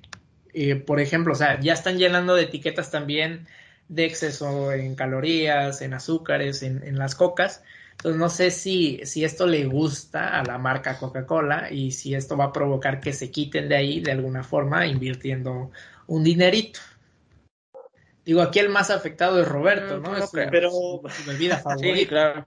[0.55, 3.47] eh, por ejemplo, o sea, ya están llenando de etiquetas también
[3.89, 7.63] de exceso en calorías, en azúcares, en, las cocas.
[7.93, 12.37] Entonces no sé si, si esto le gusta a la marca Coca-Cola y si esto
[12.37, 15.71] va a provocar que se quiten de ahí de alguna forma invirtiendo
[16.07, 16.81] un dinerito.
[18.25, 20.17] Digo, aquí el más afectado es Roberto, ¿no?
[20.17, 20.71] Es pero...
[20.71, 21.95] su bebida favorita.
[21.99, 22.47] Sí, claro.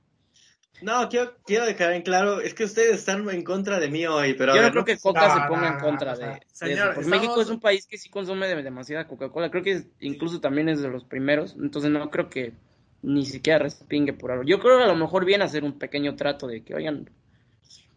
[0.81, 4.35] No, quiero, quiero dejar en claro, es que ustedes están en contra de mí hoy,
[4.35, 4.55] pero...
[4.55, 7.87] Yo no creo que Coca se ponga en contra de, señor, México es un país
[7.87, 12.11] que sí consume demasiada Coca-Cola, creo que incluso también es de los primeros, entonces no
[12.11, 12.53] creo que
[13.01, 14.43] ni siquiera respingue por algo.
[14.43, 17.09] Yo creo que a lo mejor viene a hacer un pequeño trato de que, oigan,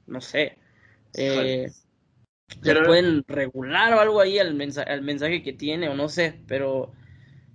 [0.06, 0.56] no sé,
[1.14, 1.70] eh,
[2.62, 2.84] pero...
[2.84, 6.92] pueden regular o algo ahí al, al mensaje que tiene o no sé, pero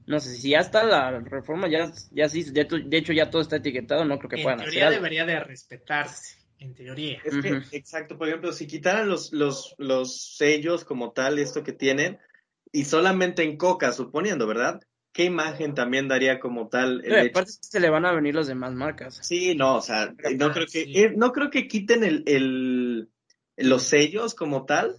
[0.07, 3.57] no sé si ya está la reforma, ya, ya sí, de, hecho ya todo está
[3.57, 4.73] etiquetado, no creo que puedan hacer.
[4.73, 7.19] En teoría debería de respetarse, en teoría.
[7.23, 11.73] Es que, exacto, por ejemplo, si quitaran los, los, los sellos como tal, esto que
[11.73, 12.19] tienen,
[12.71, 14.81] y solamente en Coca, suponiendo, ¿verdad?
[15.11, 17.01] ¿Qué imagen también daría como tal?
[17.05, 19.19] El aparte se le van a venir las demás marcas.
[19.23, 23.09] Sí, no, o sea, no creo que, eh, no creo que quiten el, el,
[23.55, 24.97] los sellos como tal,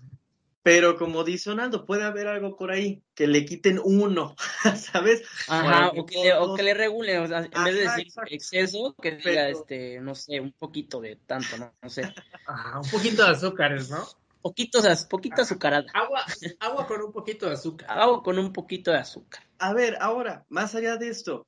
[0.66, 4.34] pero como dice Onaldo, puede haber algo por ahí, que le quiten uno,
[4.76, 5.22] ¿sabes?
[5.46, 9.12] Ajá, o que, o que, le regulen, o sea, en vez de decir exceso, que
[9.12, 12.12] diga, este, no sé, un poquito de tanto, no, no sé.
[12.48, 14.08] Ajá, un poquito de azúcares, ¿no?
[14.42, 15.86] Poquitos, poquito azucarada.
[15.94, 16.24] Agua,
[16.58, 17.88] agua con un poquito de azúcar.
[17.88, 19.44] Agua con un poquito de azúcar.
[19.60, 21.46] A ver, ahora, más allá de esto,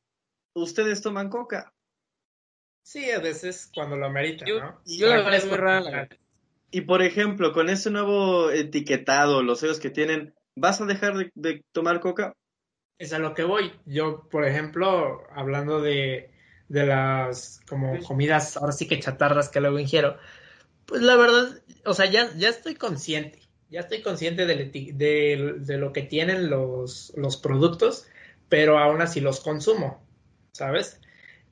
[0.55, 1.75] ¿ustedes toman coca?
[2.85, 4.81] Sí, a veces cuando lo ameritan, ¿no?
[4.85, 6.09] Yo la verdad es muy rara.
[6.71, 11.63] Y por ejemplo, con ese nuevo etiquetado, los sellos que tienen, ¿vas a dejar de,
[11.73, 12.35] tomar coca?
[12.99, 13.73] Es a lo que voy.
[13.87, 16.31] Yo, por ejemplo, hablando de,
[16.69, 20.19] de las como comidas, ahora sí que chatarras que luego ingiero,
[20.85, 24.57] pues la verdad, o sea, ya, ya estoy consciente, ya estoy consciente de,
[24.95, 28.07] de, de lo que tienen los, los productos,
[28.49, 30.03] pero aún así los consumo,
[30.53, 31.01] ¿sabes?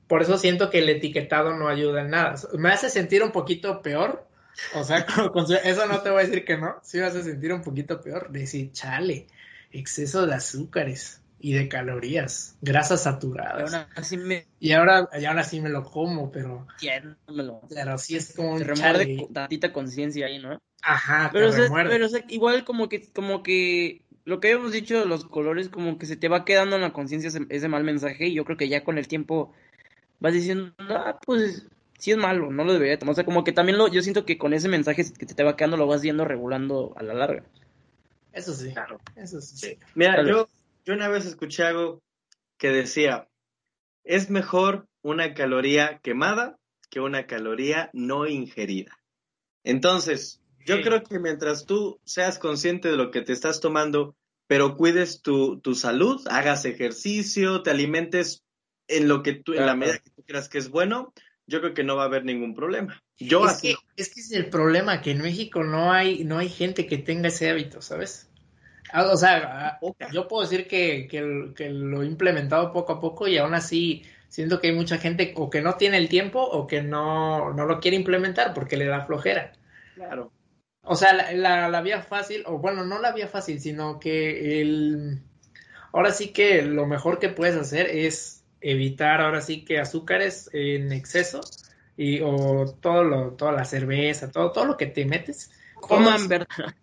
[0.07, 2.35] Por eso siento que el etiquetado no ayuda en nada.
[2.53, 4.26] Me hace sentir un poquito peor
[4.73, 5.05] o sea,
[5.63, 6.75] eso no te voy a decir que no.
[6.83, 8.31] Sí vas a sentir un poquito peor.
[8.31, 9.27] Decir, chale,
[9.71, 13.87] exceso de azúcares y de calorías, grasas saturadas.
[14.59, 16.67] Y ahora, y ahora sí me lo como, pero.
[17.69, 20.59] Pero sí es como un remuerde tantita conciencia ahí, ¿no?
[20.81, 25.69] Ajá, pero, pero igual como que, como que lo que habíamos dicho de los colores,
[25.69, 28.45] como que se te va quedando en la conciencia ese, ese, mal mensaje, y yo
[28.45, 29.53] creo que ya con el tiempo
[30.19, 31.67] vas diciendo, ah, pues
[31.97, 33.13] sí es malo, no lo debería tomar.
[33.13, 35.43] O sea, como que también lo, yo siento que con ese mensaje que te, te
[35.43, 37.43] va quedando lo vas viendo regulando a la larga.
[38.31, 38.99] Eso sí, claro.
[39.15, 39.79] Eso sí.
[39.95, 40.47] Mira, yo,
[40.85, 42.01] yo una vez escuché algo
[42.57, 43.27] que decía,
[44.03, 46.57] es mejor una caloría quemada
[46.89, 48.97] que una caloría no ingerida.
[49.63, 54.15] Entonces, yo creo que mientras tú seas consciente de lo que te estás tomando,
[54.47, 58.43] pero cuides tu, tu salud, hagas ejercicio, te alimentes
[58.87, 61.13] en lo que tú, en la medida que tú creas que es bueno,
[61.47, 63.01] yo creo que no va a haber ningún problema.
[63.17, 66.49] Yo es, que, es que es el problema, que en México no hay, no hay
[66.49, 68.29] gente que tenga ese hábito, ¿sabes?
[68.91, 73.27] Ah, o sea, ah, yo puedo decir que, que, lo he implementado poco a poco
[73.27, 76.67] y aún así siento que hay mucha gente o que no tiene el tiempo o
[76.67, 79.53] que no, no lo quiere implementar porque le da flojera.
[79.95, 80.31] Claro.
[80.83, 85.21] O sea, la, la, vía fácil, o bueno, no la vía fácil, sino que el...
[85.91, 90.91] Ahora sí que lo mejor que puedes hacer es evitar ahora sí que azúcares en
[90.91, 91.41] exceso
[91.95, 95.51] y o todo lo, toda la cerveza, todo, todo lo que te metes.
[95.75, 96.75] Coman verduras.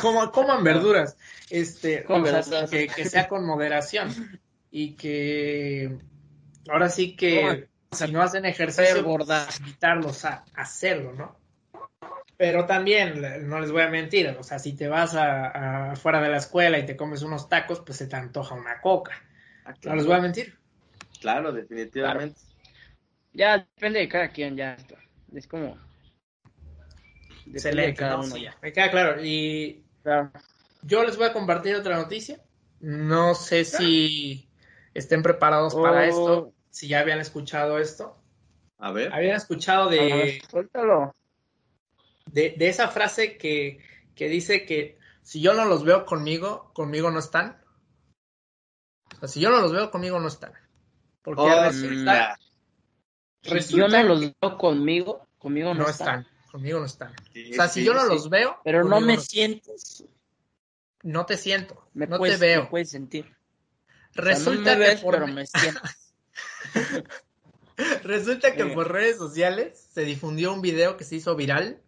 [0.00, 1.16] Como, coman verduras.
[1.48, 2.04] Este,
[2.70, 4.40] que, sea con moderación.
[4.70, 5.96] Y que
[6.68, 11.36] ahora sí que si no hacen ejercicio, pues, invitarlos a, hacerlo, ¿no?
[12.36, 16.28] Pero también, no les voy a mentir, o sea, si te vas a, fuera de
[16.28, 19.12] la escuela y te comes unos tacos, pues se te antoja una coca.
[19.64, 20.57] Ah, no les voy a mentir.
[21.20, 22.40] Claro, definitivamente.
[23.32, 24.76] Ya depende de cada quien, ya.
[25.34, 25.76] Es como.
[27.46, 28.36] Excelente, cada uno.
[28.36, 28.56] ya.
[28.62, 29.24] Me queda claro.
[29.24, 29.84] Y
[30.82, 32.40] yo les voy a compartir otra noticia.
[32.80, 34.48] No sé si
[34.94, 36.02] estén preparados para oh.
[36.02, 38.16] esto, si ya habían escuchado esto.
[38.78, 39.12] A ver.
[39.12, 40.40] Habían escuchado de.
[40.48, 41.14] suéltalo.
[42.26, 43.78] De, de esa frase que,
[44.14, 47.60] que dice que si yo no los veo conmigo, conmigo no están.
[49.14, 50.52] O sea, si yo no los veo conmigo, no están.
[51.22, 52.38] Porque oh, resulta,
[53.42, 56.26] yo no los veo conmigo, conmigo no, están.
[56.50, 57.12] Conmigo no están.
[57.12, 58.58] o sea, si yo no los veo.
[58.64, 60.04] Pero no me sientes.
[61.02, 61.88] No te siento.
[61.94, 62.62] no te veo.
[62.64, 63.36] Me puedes sentir.
[64.14, 65.34] Resulta que por...
[68.02, 71.80] Resulta que por redes sociales se difundió un video que se hizo viral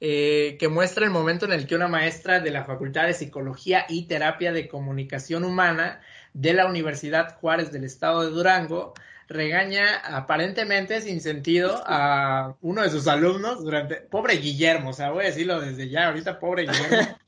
[0.00, 3.86] eh, que muestra el momento en el que una maestra de la Facultad de Psicología
[3.88, 6.00] y Terapia de Comunicación Humana
[6.34, 8.92] de la Universidad Juárez del Estado de Durango
[9.26, 13.96] regaña aparentemente sin sentido a uno de sus alumnos durante...
[13.96, 17.18] Pobre Guillermo, o sea, voy a decirlo desde ya, ahorita pobre Guillermo.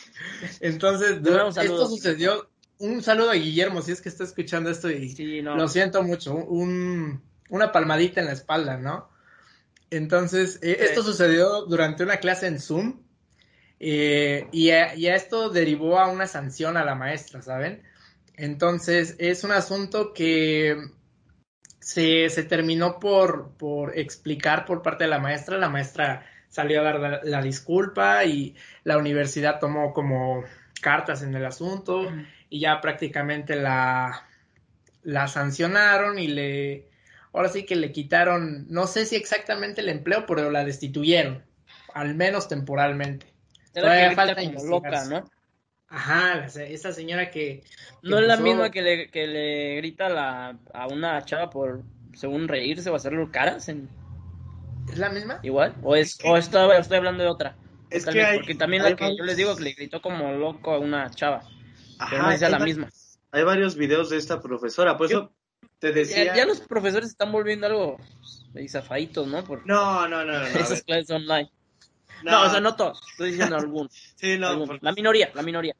[0.60, 2.50] Entonces, esto sucedió...
[2.80, 7.20] Un saludo a Guillermo, si es que está escuchando esto y lo siento mucho, un,
[7.48, 9.08] una palmadita en la espalda, ¿no?
[9.90, 13.00] Entonces, eh, esto sucedió durante una clase en Zoom
[13.80, 17.82] eh, y, a, esto derivó a una sanción a la maestra, ¿saben?
[18.38, 20.76] Entonces, es un asunto que
[21.80, 25.58] se, terminó por, por, explicar por parte de la maestra.
[25.58, 30.44] La maestra salió a dar la, disculpa y la universidad tomó como
[30.80, 32.10] cartas en el asunto
[32.48, 34.28] y ya prácticamente la,
[35.02, 36.88] la sancionaron y le
[37.32, 41.44] ahora sí que le quitaron, no sé si exactamente el empleo, pero la destituyeron,
[41.92, 43.26] al menos temporalmente.
[43.74, 45.28] Todavía falta como loca, ¿no?
[45.90, 47.64] Ajá, esa señora que...
[48.02, 51.82] no es la misma que le, que le grita la, a una chava por,
[52.14, 53.68] según reírse o hacerle caras.
[53.68, 53.88] En...
[54.90, 55.40] ¿Es la misma?
[55.42, 56.60] Igual, o, es, o estoy,
[56.96, 57.56] hablando de otra.
[57.90, 60.78] Es que porque también la que yo les digo que le gritó como loco a
[60.78, 61.42] una chava.
[62.10, 62.90] pero no es la misma.
[63.30, 65.32] Hay varios videos de esta profesora, por eso
[65.78, 66.34] te decía...
[66.34, 67.98] Ya, los profesores están volviendo algo
[68.68, 69.44] zafaditos, ¿no?
[69.44, 70.46] Por no, no, no, no.
[70.46, 71.50] Esas clases online.
[72.22, 73.92] No, o sea, no todos, estoy diciendo algunos.
[74.16, 74.66] sí, no.
[74.80, 75.74] La minoría, la minoría.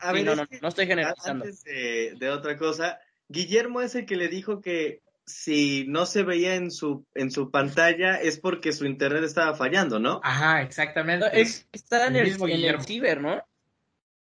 [0.00, 1.44] a ver, no, no, no, estoy generalizando.
[1.44, 2.98] Antes de, otra cosa,
[3.28, 7.52] Guillermo es el que le dijo que si no se veía en su en su
[7.52, 10.20] pantalla es porque su internet estaba fallando, ¿no?
[10.24, 11.26] Ajá, exactamente.
[11.40, 13.40] Es, está en el, mismo en el ciber, ¿no?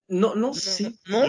[0.08, 0.96] No, no, sí.
[1.08, 1.24] ¿No?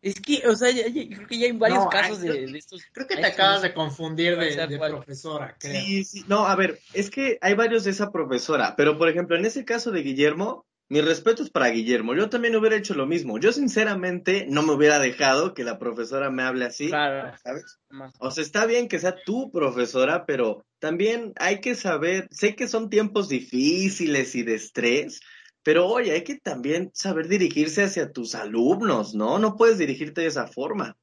[0.00, 2.82] Es que, o sea, creo que ya hay varios casos de, estos.
[2.92, 5.80] Creo que te acabas de confundir de, profesora, creo.
[5.82, 6.24] Sí, sí.
[6.28, 9.64] No, a ver, es que hay varios de esa profesora, pero por ejemplo, en ese
[9.64, 12.14] caso de Guillermo, mi respeto es para Guillermo.
[12.14, 13.38] Yo también hubiera hecho lo mismo.
[13.38, 16.88] Yo, sinceramente, no me hubiera dejado que la profesora me hable así.
[16.88, 17.36] Claro.
[17.42, 17.78] ¿Sabes?
[18.18, 22.26] O sea, está bien que sea tu profesora, pero también hay que saber.
[22.30, 25.20] Sé que son tiempos difíciles y de estrés,
[25.68, 29.38] pero oye, hay que también saber dirigirse hacia tus alumnos, ¿no?
[29.38, 30.96] No puedes dirigirte de esa forma.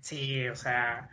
[0.00, 1.10] Sí, o sea,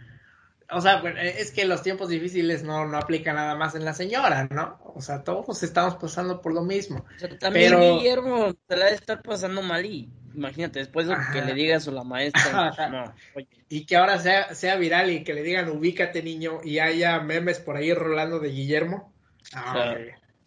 [0.70, 4.48] o sea, es que los tiempos difíciles no, no aplican nada más en la señora,
[4.52, 4.80] ¿no?
[4.94, 7.04] O sea, todos estamos pasando por lo mismo.
[7.16, 7.96] O sea, también pero...
[7.98, 11.92] Guillermo te la debe estar pasando mal y imagínate, después de que le digas a
[11.92, 13.48] la maestra, no, oye.
[13.70, 17.58] Y que ahora sea, sea viral y que le digan ubícate niño y haya memes
[17.58, 19.12] por ahí rolando de Guillermo.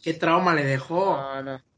[0.00, 1.16] qué trauma le dejó.
[1.16, 1.71] No, no.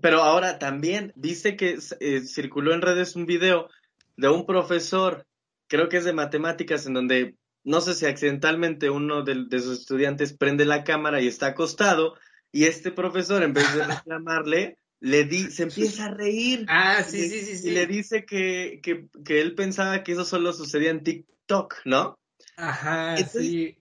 [0.00, 3.68] Pero ahora también, viste que eh, circuló en redes un video
[4.16, 5.26] de un profesor,
[5.68, 10.36] creo que es de matemáticas, en donde no sé si accidentalmente uno de, sus estudiantes
[10.36, 12.14] prende la cámara y está acostado,
[12.52, 16.64] y este profesor, en vez de reclamarle, le di, se empieza a reír.
[16.68, 20.52] Ah, sí, sí, sí, Y le dice que, que, que, él pensaba que eso solo
[20.52, 22.18] sucedía en TikTok, ¿no?
[22.56, 23.78] Ajá, sí.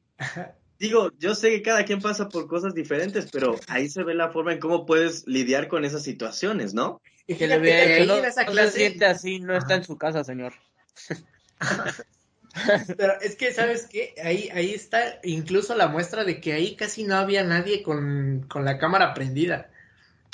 [0.83, 4.31] Digo, yo sé que cada quien pasa por cosas diferentes, pero ahí se ve la
[4.31, 7.01] forma en cómo puedes lidiar con esas situaciones, ¿no?
[7.25, 8.71] Y que le vea que no, esa clase...
[8.71, 10.53] se siente así, no está en su casa, señor.
[12.97, 14.13] pero es que, ¿sabes qué?
[14.21, 18.77] Ahí, ahí está incluso la muestra de que ahí casi no había nadie con, la
[18.77, 19.69] cámara prendida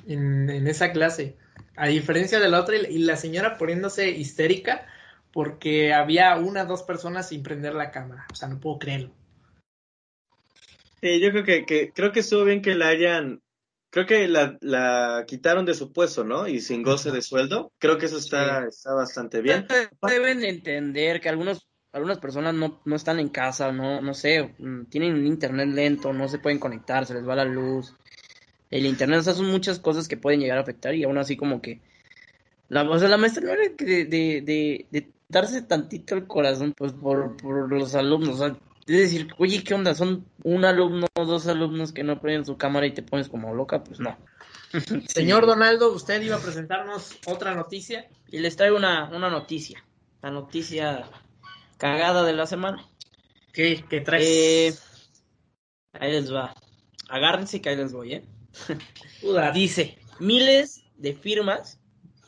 [0.08, 1.38] en, en, esa clase.
[1.76, 4.88] A diferencia de la otra, y la señora poniéndose histérica
[5.32, 8.26] porque había una o dos personas sin prender la cámara.
[8.32, 9.19] O sea, no puedo creerlo.
[11.02, 13.42] Sí, yo creo que, que, creo que estuvo bien que la hayan,
[13.90, 16.48] creo que la, la quitaron de su puesto, ¿no?
[16.48, 17.72] Y sin goce de sueldo.
[17.80, 19.66] Creo que eso está, está bastante bien.
[20.02, 24.86] Deben entender que algunos, algunas personas no, no están en casa, no, no sé, mm,
[24.86, 27.96] tienen un internet lento, no se pueden conectar, se les va la luz.
[28.70, 31.36] El internet, o sea, son muchas cosas que pueden llegar a afectar y aún así
[31.36, 31.82] como que
[32.68, 36.74] la, o sea, la maestra no era de, de, de, de darse tantito el corazón
[36.78, 38.58] pues por, por los alumnos, o sea,
[38.90, 39.94] es decir, oye, ¿qué onda?
[39.94, 43.54] ¿Son un alumno o dos alumnos que no prenden su cámara y te pones como
[43.54, 43.84] loca?
[43.84, 44.18] Pues no.
[45.08, 48.10] Señor Donaldo, usted iba a presentarnos otra noticia.
[48.28, 49.86] Y les traigo una, una noticia.
[50.24, 51.08] La noticia
[51.78, 52.84] cagada de la semana.
[53.54, 54.26] ¿Qué, qué traes?
[54.26, 54.74] Eh,
[55.94, 56.56] ahí les va.
[57.10, 58.26] Agárrense que ahí les voy, ¿eh?
[59.54, 61.80] Dice, miles de firmas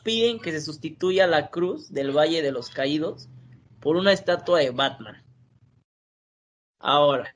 [0.04, 3.30] piden que se sustituya la cruz del Valle de los Caídos
[3.80, 5.24] por una estatua de Batman.
[6.82, 7.36] Ahora,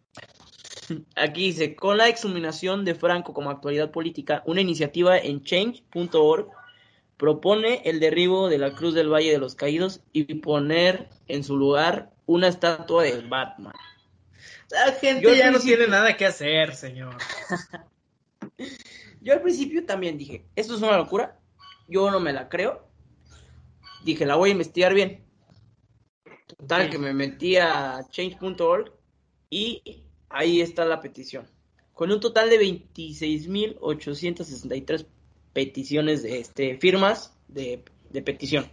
[1.15, 6.49] aquí dice, con la exhumación de Franco como actualidad política, una iniciativa en change.org
[7.17, 11.55] propone el derribo de la Cruz del Valle de los Caídos y poner en su
[11.57, 13.73] lugar una estatua de Batman.
[14.69, 17.15] La gente ya no tiene nada que hacer, señor.
[19.21, 21.39] Yo al principio también dije, esto es una locura,
[21.87, 22.87] yo no me la creo.
[24.03, 25.23] Dije, la voy a investigar bien.
[26.47, 28.91] Total, que me metí a change.org
[29.49, 31.47] y ahí está la petición.
[31.93, 35.05] Con un total de 26.863
[35.53, 38.69] peticiones de este, firmas de, de petición.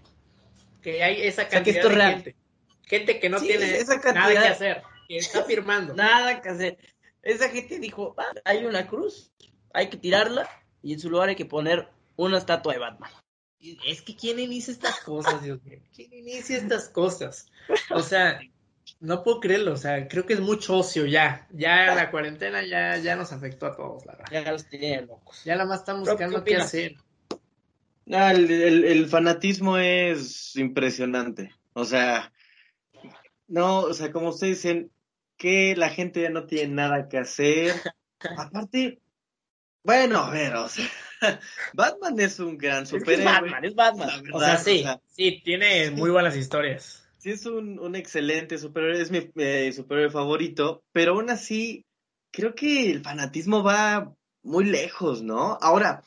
[0.81, 2.15] Que hay esa O sea, cantidad que esto es de real.
[2.15, 2.37] gente.
[2.85, 5.95] Gente que no Sí, tiene esa nada que hacer, que está firmando.
[5.95, 6.79] Nada que hacer.
[7.23, 9.31] Esa gente dijo, "Ah, hay una cruz,
[9.73, 10.49] hay que tirarla
[10.83, 13.11] y en su lugar hay que poner una estatua de Batman.
[13.87, 15.79] Es que ¿quién inicia estas cosas, Dios mío?
[15.95, 17.47] ¿Quién inicia estas cosas?
[17.91, 18.41] O sea,
[19.03, 21.47] no puedo creerlo, o sea, creo que es mucho ocio ya.
[21.51, 24.45] Ya la cuarentena ya, ya nos afectó a todos, la verdad.
[24.45, 25.43] Ya los tienen locos.
[25.45, 26.65] Ya nada más están ¿Qué buscando qué opinas?
[26.67, 26.95] hacer.
[28.11, 31.53] Ah, el, el- el fanatismo es impresionante.
[31.73, 32.33] O sea,
[33.49, 34.91] no, o sea, como ustedes dicen,
[35.37, 37.75] que la gente ya no tiene nada que hacer.
[38.37, 39.01] Aparte,
[39.83, 40.87] bueno, a ver, o sea,
[41.75, 43.33] Batman es un gran Es que es superhéroe.
[43.33, 44.23] Batman, es Batman.
[44.33, 47.02] O sea, sí, o sea, sí, tiene muy buenas historias.
[47.23, 51.87] Sí es un, un excelente superhéroe, es mi eh, superhéroe favorito, pero aún así,
[52.33, 54.13] creo que el fanatismo va
[54.43, 55.57] muy lejos, ¿no?
[55.61, 56.03] Ahora,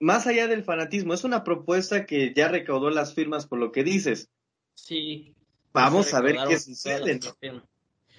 [0.00, 3.84] más allá del fanatismo, es una propuesta que ya recaudó las firmas por lo que
[3.84, 4.30] dices.
[4.74, 5.32] Sí.
[5.72, 7.20] Vamos a ver qué sucede.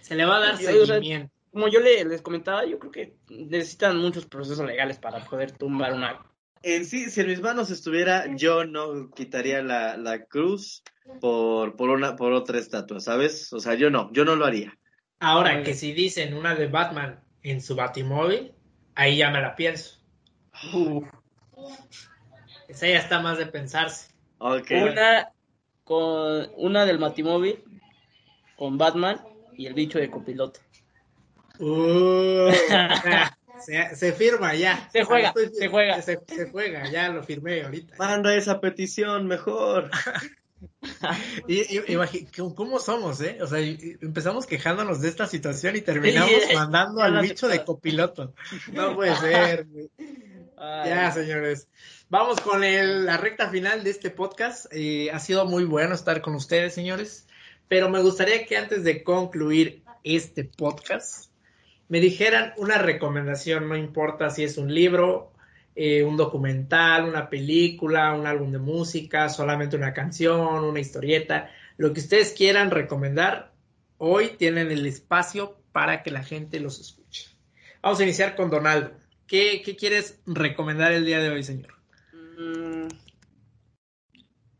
[0.01, 1.33] Se le va a dar Yo, o sea, seguimiento.
[1.51, 5.93] Como yo le- les comentaba, yo creo que necesitan muchos procesos legales para poder tumbar
[5.93, 6.25] una.
[6.61, 10.83] En sí, si en mis manos estuviera, yo no quitaría la, la cruz
[11.19, 13.51] por, por, una, por otra estatua, ¿sabes?
[13.53, 14.77] O sea, yo no, yo no lo haría.
[15.19, 18.53] Ahora, que si dicen una de Batman en su Batimóvil,
[18.95, 19.99] ahí ya me la pienso.
[22.67, 24.11] Esa ya está más de pensarse.
[24.37, 24.71] Ok.
[24.71, 25.29] Una
[25.83, 27.63] con una del Matimóvil
[28.55, 29.19] con Batman
[29.57, 30.59] y el bicho de copiloto.
[31.59, 32.51] Uh,
[33.59, 34.87] se, se firma ya.
[34.91, 36.01] Se juega, Estoy- se juega.
[36.01, 37.95] Se, se juega, ya lo firmé ahorita.
[37.97, 39.89] Manda esa petición mejor.
[41.47, 41.79] Y,
[42.35, 43.37] ¿cómo- ¿Cómo somos, eh?
[43.41, 48.33] O sea, empezamos quejándonos de esta situación y terminamos Sí, mandando al bicho de copiloto.
[48.73, 49.67] No puede ser.
[50.57, 51.67] Ay, Ya, señores.
[52.09, 54.65] Vamos con el- la recta final de este podcast.
[54.71, 57.27] Eh, ha sido muy bueno estar con ustedes, señores.
[57.67, 61.29] Pero me gustaría que antes de concluir este podcast,
[61.87, 65.31] me dijeran una recomendación, no importa si es un libro,
[65.81, 71.93] eh, un documental, una película, un álbum de música, solamente una canción, una historieta, lo
[71.93, 73.53] que ustedes quieran recomendar,
[73.97, 77.29] hoy tienen el espacio para que la gente los escuche.
[77.81, 78.91] Vamos a iniciar con Donaldo.
[79.25, 81.73] ¿Qué, qué quieres recomendar el día de hoy, señor?
[82.11, 82.89] Mm,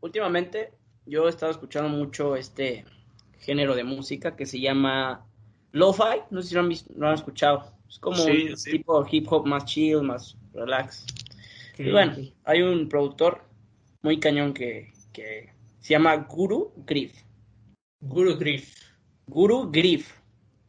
[0.00, 0.72] últimamente
[1.04, 2.86] yo he estado escuchando mucho este
[3.40, 5.26] género de música que se llama
[5.72, 7.74] lo-fi, no sé si lo han, visto, lo han escuchado.
[7.86, 8.70] Es como Sí, un sí.
[8.70, 11.04] tipo hip hop más chill, más relax.
[11.78, 13.42] Y bueno, hay un productor
[14.02, 17.14] muy cañón que, que se llama Guru Griff.
[18.00, 18.74] Guru Griff.
[19.26, 20.12] Guru Griff.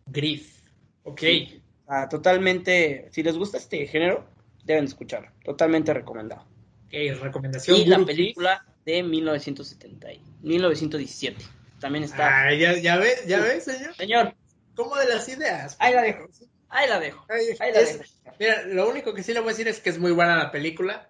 [0.05, 0.61] Griff.
[1.03, 1.19] Ok.
[1.19, 1.61] Sí.
[1.87, 4.25] Ah, totalmente, si les gusta este género,
[4.63, 5.29] deben escucharlo.
[5.43, 6.43] Totalmente recomendado.
[6.85, 7.77] Ok, recomendación.
[7.77, 8.17] Y la Guru Griff.
[8.17, 11.43] película de 1970, y- 1917.
[11.79, 12.43] También está.
[12.45, 13.95] Ay, ya, ya ves, ya ves, señor.
[13.95, 14.35] Señor,
[14.75, 15.75] ¿Cómo de las ideas?
[15.79, 16.27] ahí la dejo.
[16.71, 17.25] Ahí la dejo.
[17.29, 18.11] Ahí la es- dejo.
[18.39, 20.51] Mira, lo único que sí le voy a decir es que es muy buena la
[20.51, 21.09] película.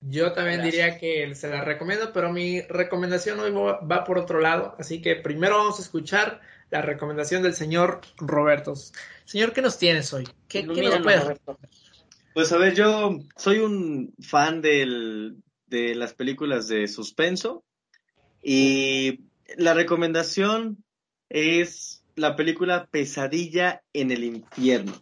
[0.00, 0.72] Yo también Gracias.
[0.72, 4.74] diría que se la recomiendo, pero mi recomendación hoy va por otro lado.
[4.78, 6.40] Así que primero vamos a escuchar
[6.70, 8.74] la recomendación del señor Roberto.
[9.24, 10.28] Señor, ¿qué nos tienes hoy?
[10.48, 11.58] ¿Qué, qué nos puedes Roberto.
[12.34, 15.36] Pues a ver, yo soy un fan del,
[15.66, 17.64] de las películas de suspenso
[18.42, 19.20] y
[19.56, 20.84] la recomendación
[21.30, 24.92] es la película Pesadilla en el infierno.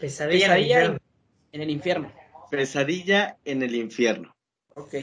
[0.00, 0.98] Pesadilla, en el Pesadilla infierno.
[1.52, 2.12] en el infierno.
[2.50, 4.34] Pesadilla en el infierno.
[4.74, 4.94] Ok.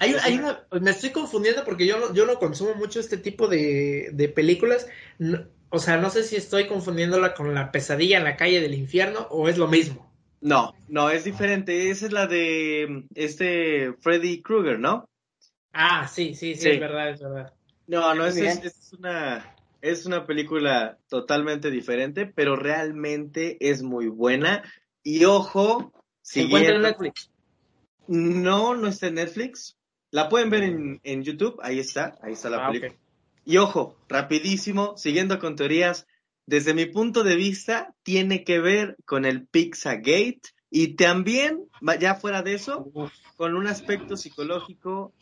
[0.00, 3.48] Hay, hay una, me estoy confundiendo porque yo no, yo no consumo mucho este tipo
[3.48, 4.86] de, de películas.
[5.18, 8.74] No- o sea, no sé si estoy confundiéndola con la pesadilla en la calle del
[8.74, 10.10] infierno o es lo mismo.
[10.40, 11.90] No, no, es diferente.
[11.90, 15.08] Esa es la de este Freddy Krueger, ¿no?
[15.72, 16.70] Ah, sí, sí, sí, Sí.
[16.70, 17.52] es verdad, es verdad.
[17.88, 18.60] No, no, es, bien.
[18.62, 24.62] es una, es una película totalmente diferente, pero realmente es muy buena.
[25.02, 27.30] Y ojo, Se encuentra en Netflix.
[28.06, 29.76] No, no está en Netflix.
[30.10, 32.94] La pueden ver en, en YouTube, ahí está, ahí está la Ah, película.
[33.44, 36.06] Y ojo, rapidísimo, siguiendo con teorías,
[36.46, 41.64] desde mi punto de vista, tiene que ver con el Pizzagate y también,
[42.00, 42.90] ya fuera de eso,
[43.36, 45.12] con un aspecto psicológico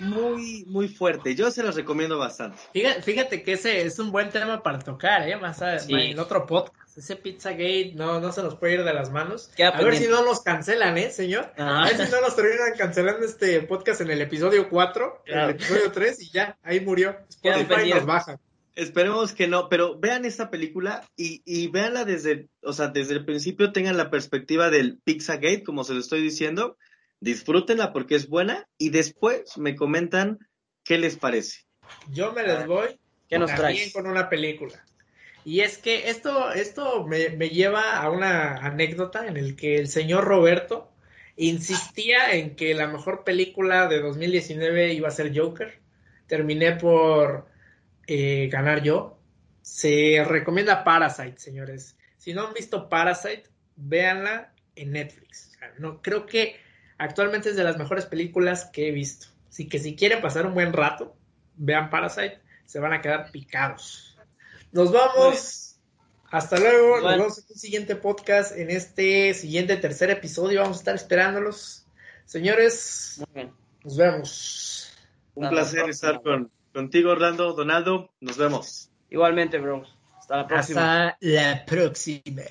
[0.00, 1.34] muy, muy fuerte.
[1.34, 2.58] Yo se los recomiendo bastante.
[2.72, 5.36] Fíjate, fíjate que ese es un buen tema para tocar, ¿eh?
[5.36, 5.92] Más a- Sí.
[5.94, 6.96] en otro podcast.
[6.98, 9.50] ese Pizzagate no, no se nos puede ir de las manos.
[9.56, 11.52] Queda a ver si no nos cancelan, ¿eh, señor?
[11.56, 11.84] Ah.
[11.84, 15.48] A ver si no nos terminan cancelando este podcast en el episodio 4, en Claro.
[15.50, 17.16] el episodio 3 y ya, ahí murió.
[17.28, 18.40] Spotify nos baja.
[18.74, 23.24] Esperemos que no, pero vean esta película y, y véanla desde, o sea, desde el
[23.24, 26.76] principio tengan la perspectiva del Pizzagate, como se lo estoy diciendo,
[27.20, 30.38] disfrútenla porque es buena y después me comentan
[30.84, 31.64] qué les parece.
[32.10, 32.98] Yo me les voy
[33.28, 33.92] ¿Qué nos también traes?
[33.92, 34.84] con una película.
[35.44, 39.88] Y es que esto, esto me, me lleva a una anécdota en el que el
[39.88, 40.90] señor Roberto
[41.36, 45.78] insistía en que la mejor película de 2019 iba a ser Joker.
[46.26, 47.46] Terminé por
[48.06, 49.18] eh, ganar yo.
[49.62, 51.96] Se recomienda Parasite, señores.
[52.16, 53.44] Si no han visto Parasite,
[53.76, 55.52] véanla en Netflix.
[55.54, 56.56] O sea, no, creo que
[56.98, 59.28] actualmente es de las mejores películas que he visto.
[59.48, 61.16] Así que si quieren pasar un buen rato,
[61.56, 64.16] vean Parasite, se van a quedar picados.
[64.72, 65.76] Nos vamos.
[66.30, 66.96] Hasta luego.
[66.96, 67.18] Nos Bueno.
[67.22, 68.56] vemos en un siguiente podcast.
[68.56, 71.86] En este siguiente tercer episodio vamos a estar esperándolos.
[72.26, 73.52] Señores, Muy bien.
[73.82, 74.92] nos vemos.
[75.34, 75.90] Un Hasta placer próxima.
[76.10, 78.10] estar con, contigo, Orlando, Donaldo.
[78.20, 78.90] Nos vemos.
[79.08, 79.86] Igualmente, bro.
[80.18, 81.08] Hasta la próxima.
[81.08, 82.42] Hasta la próxima.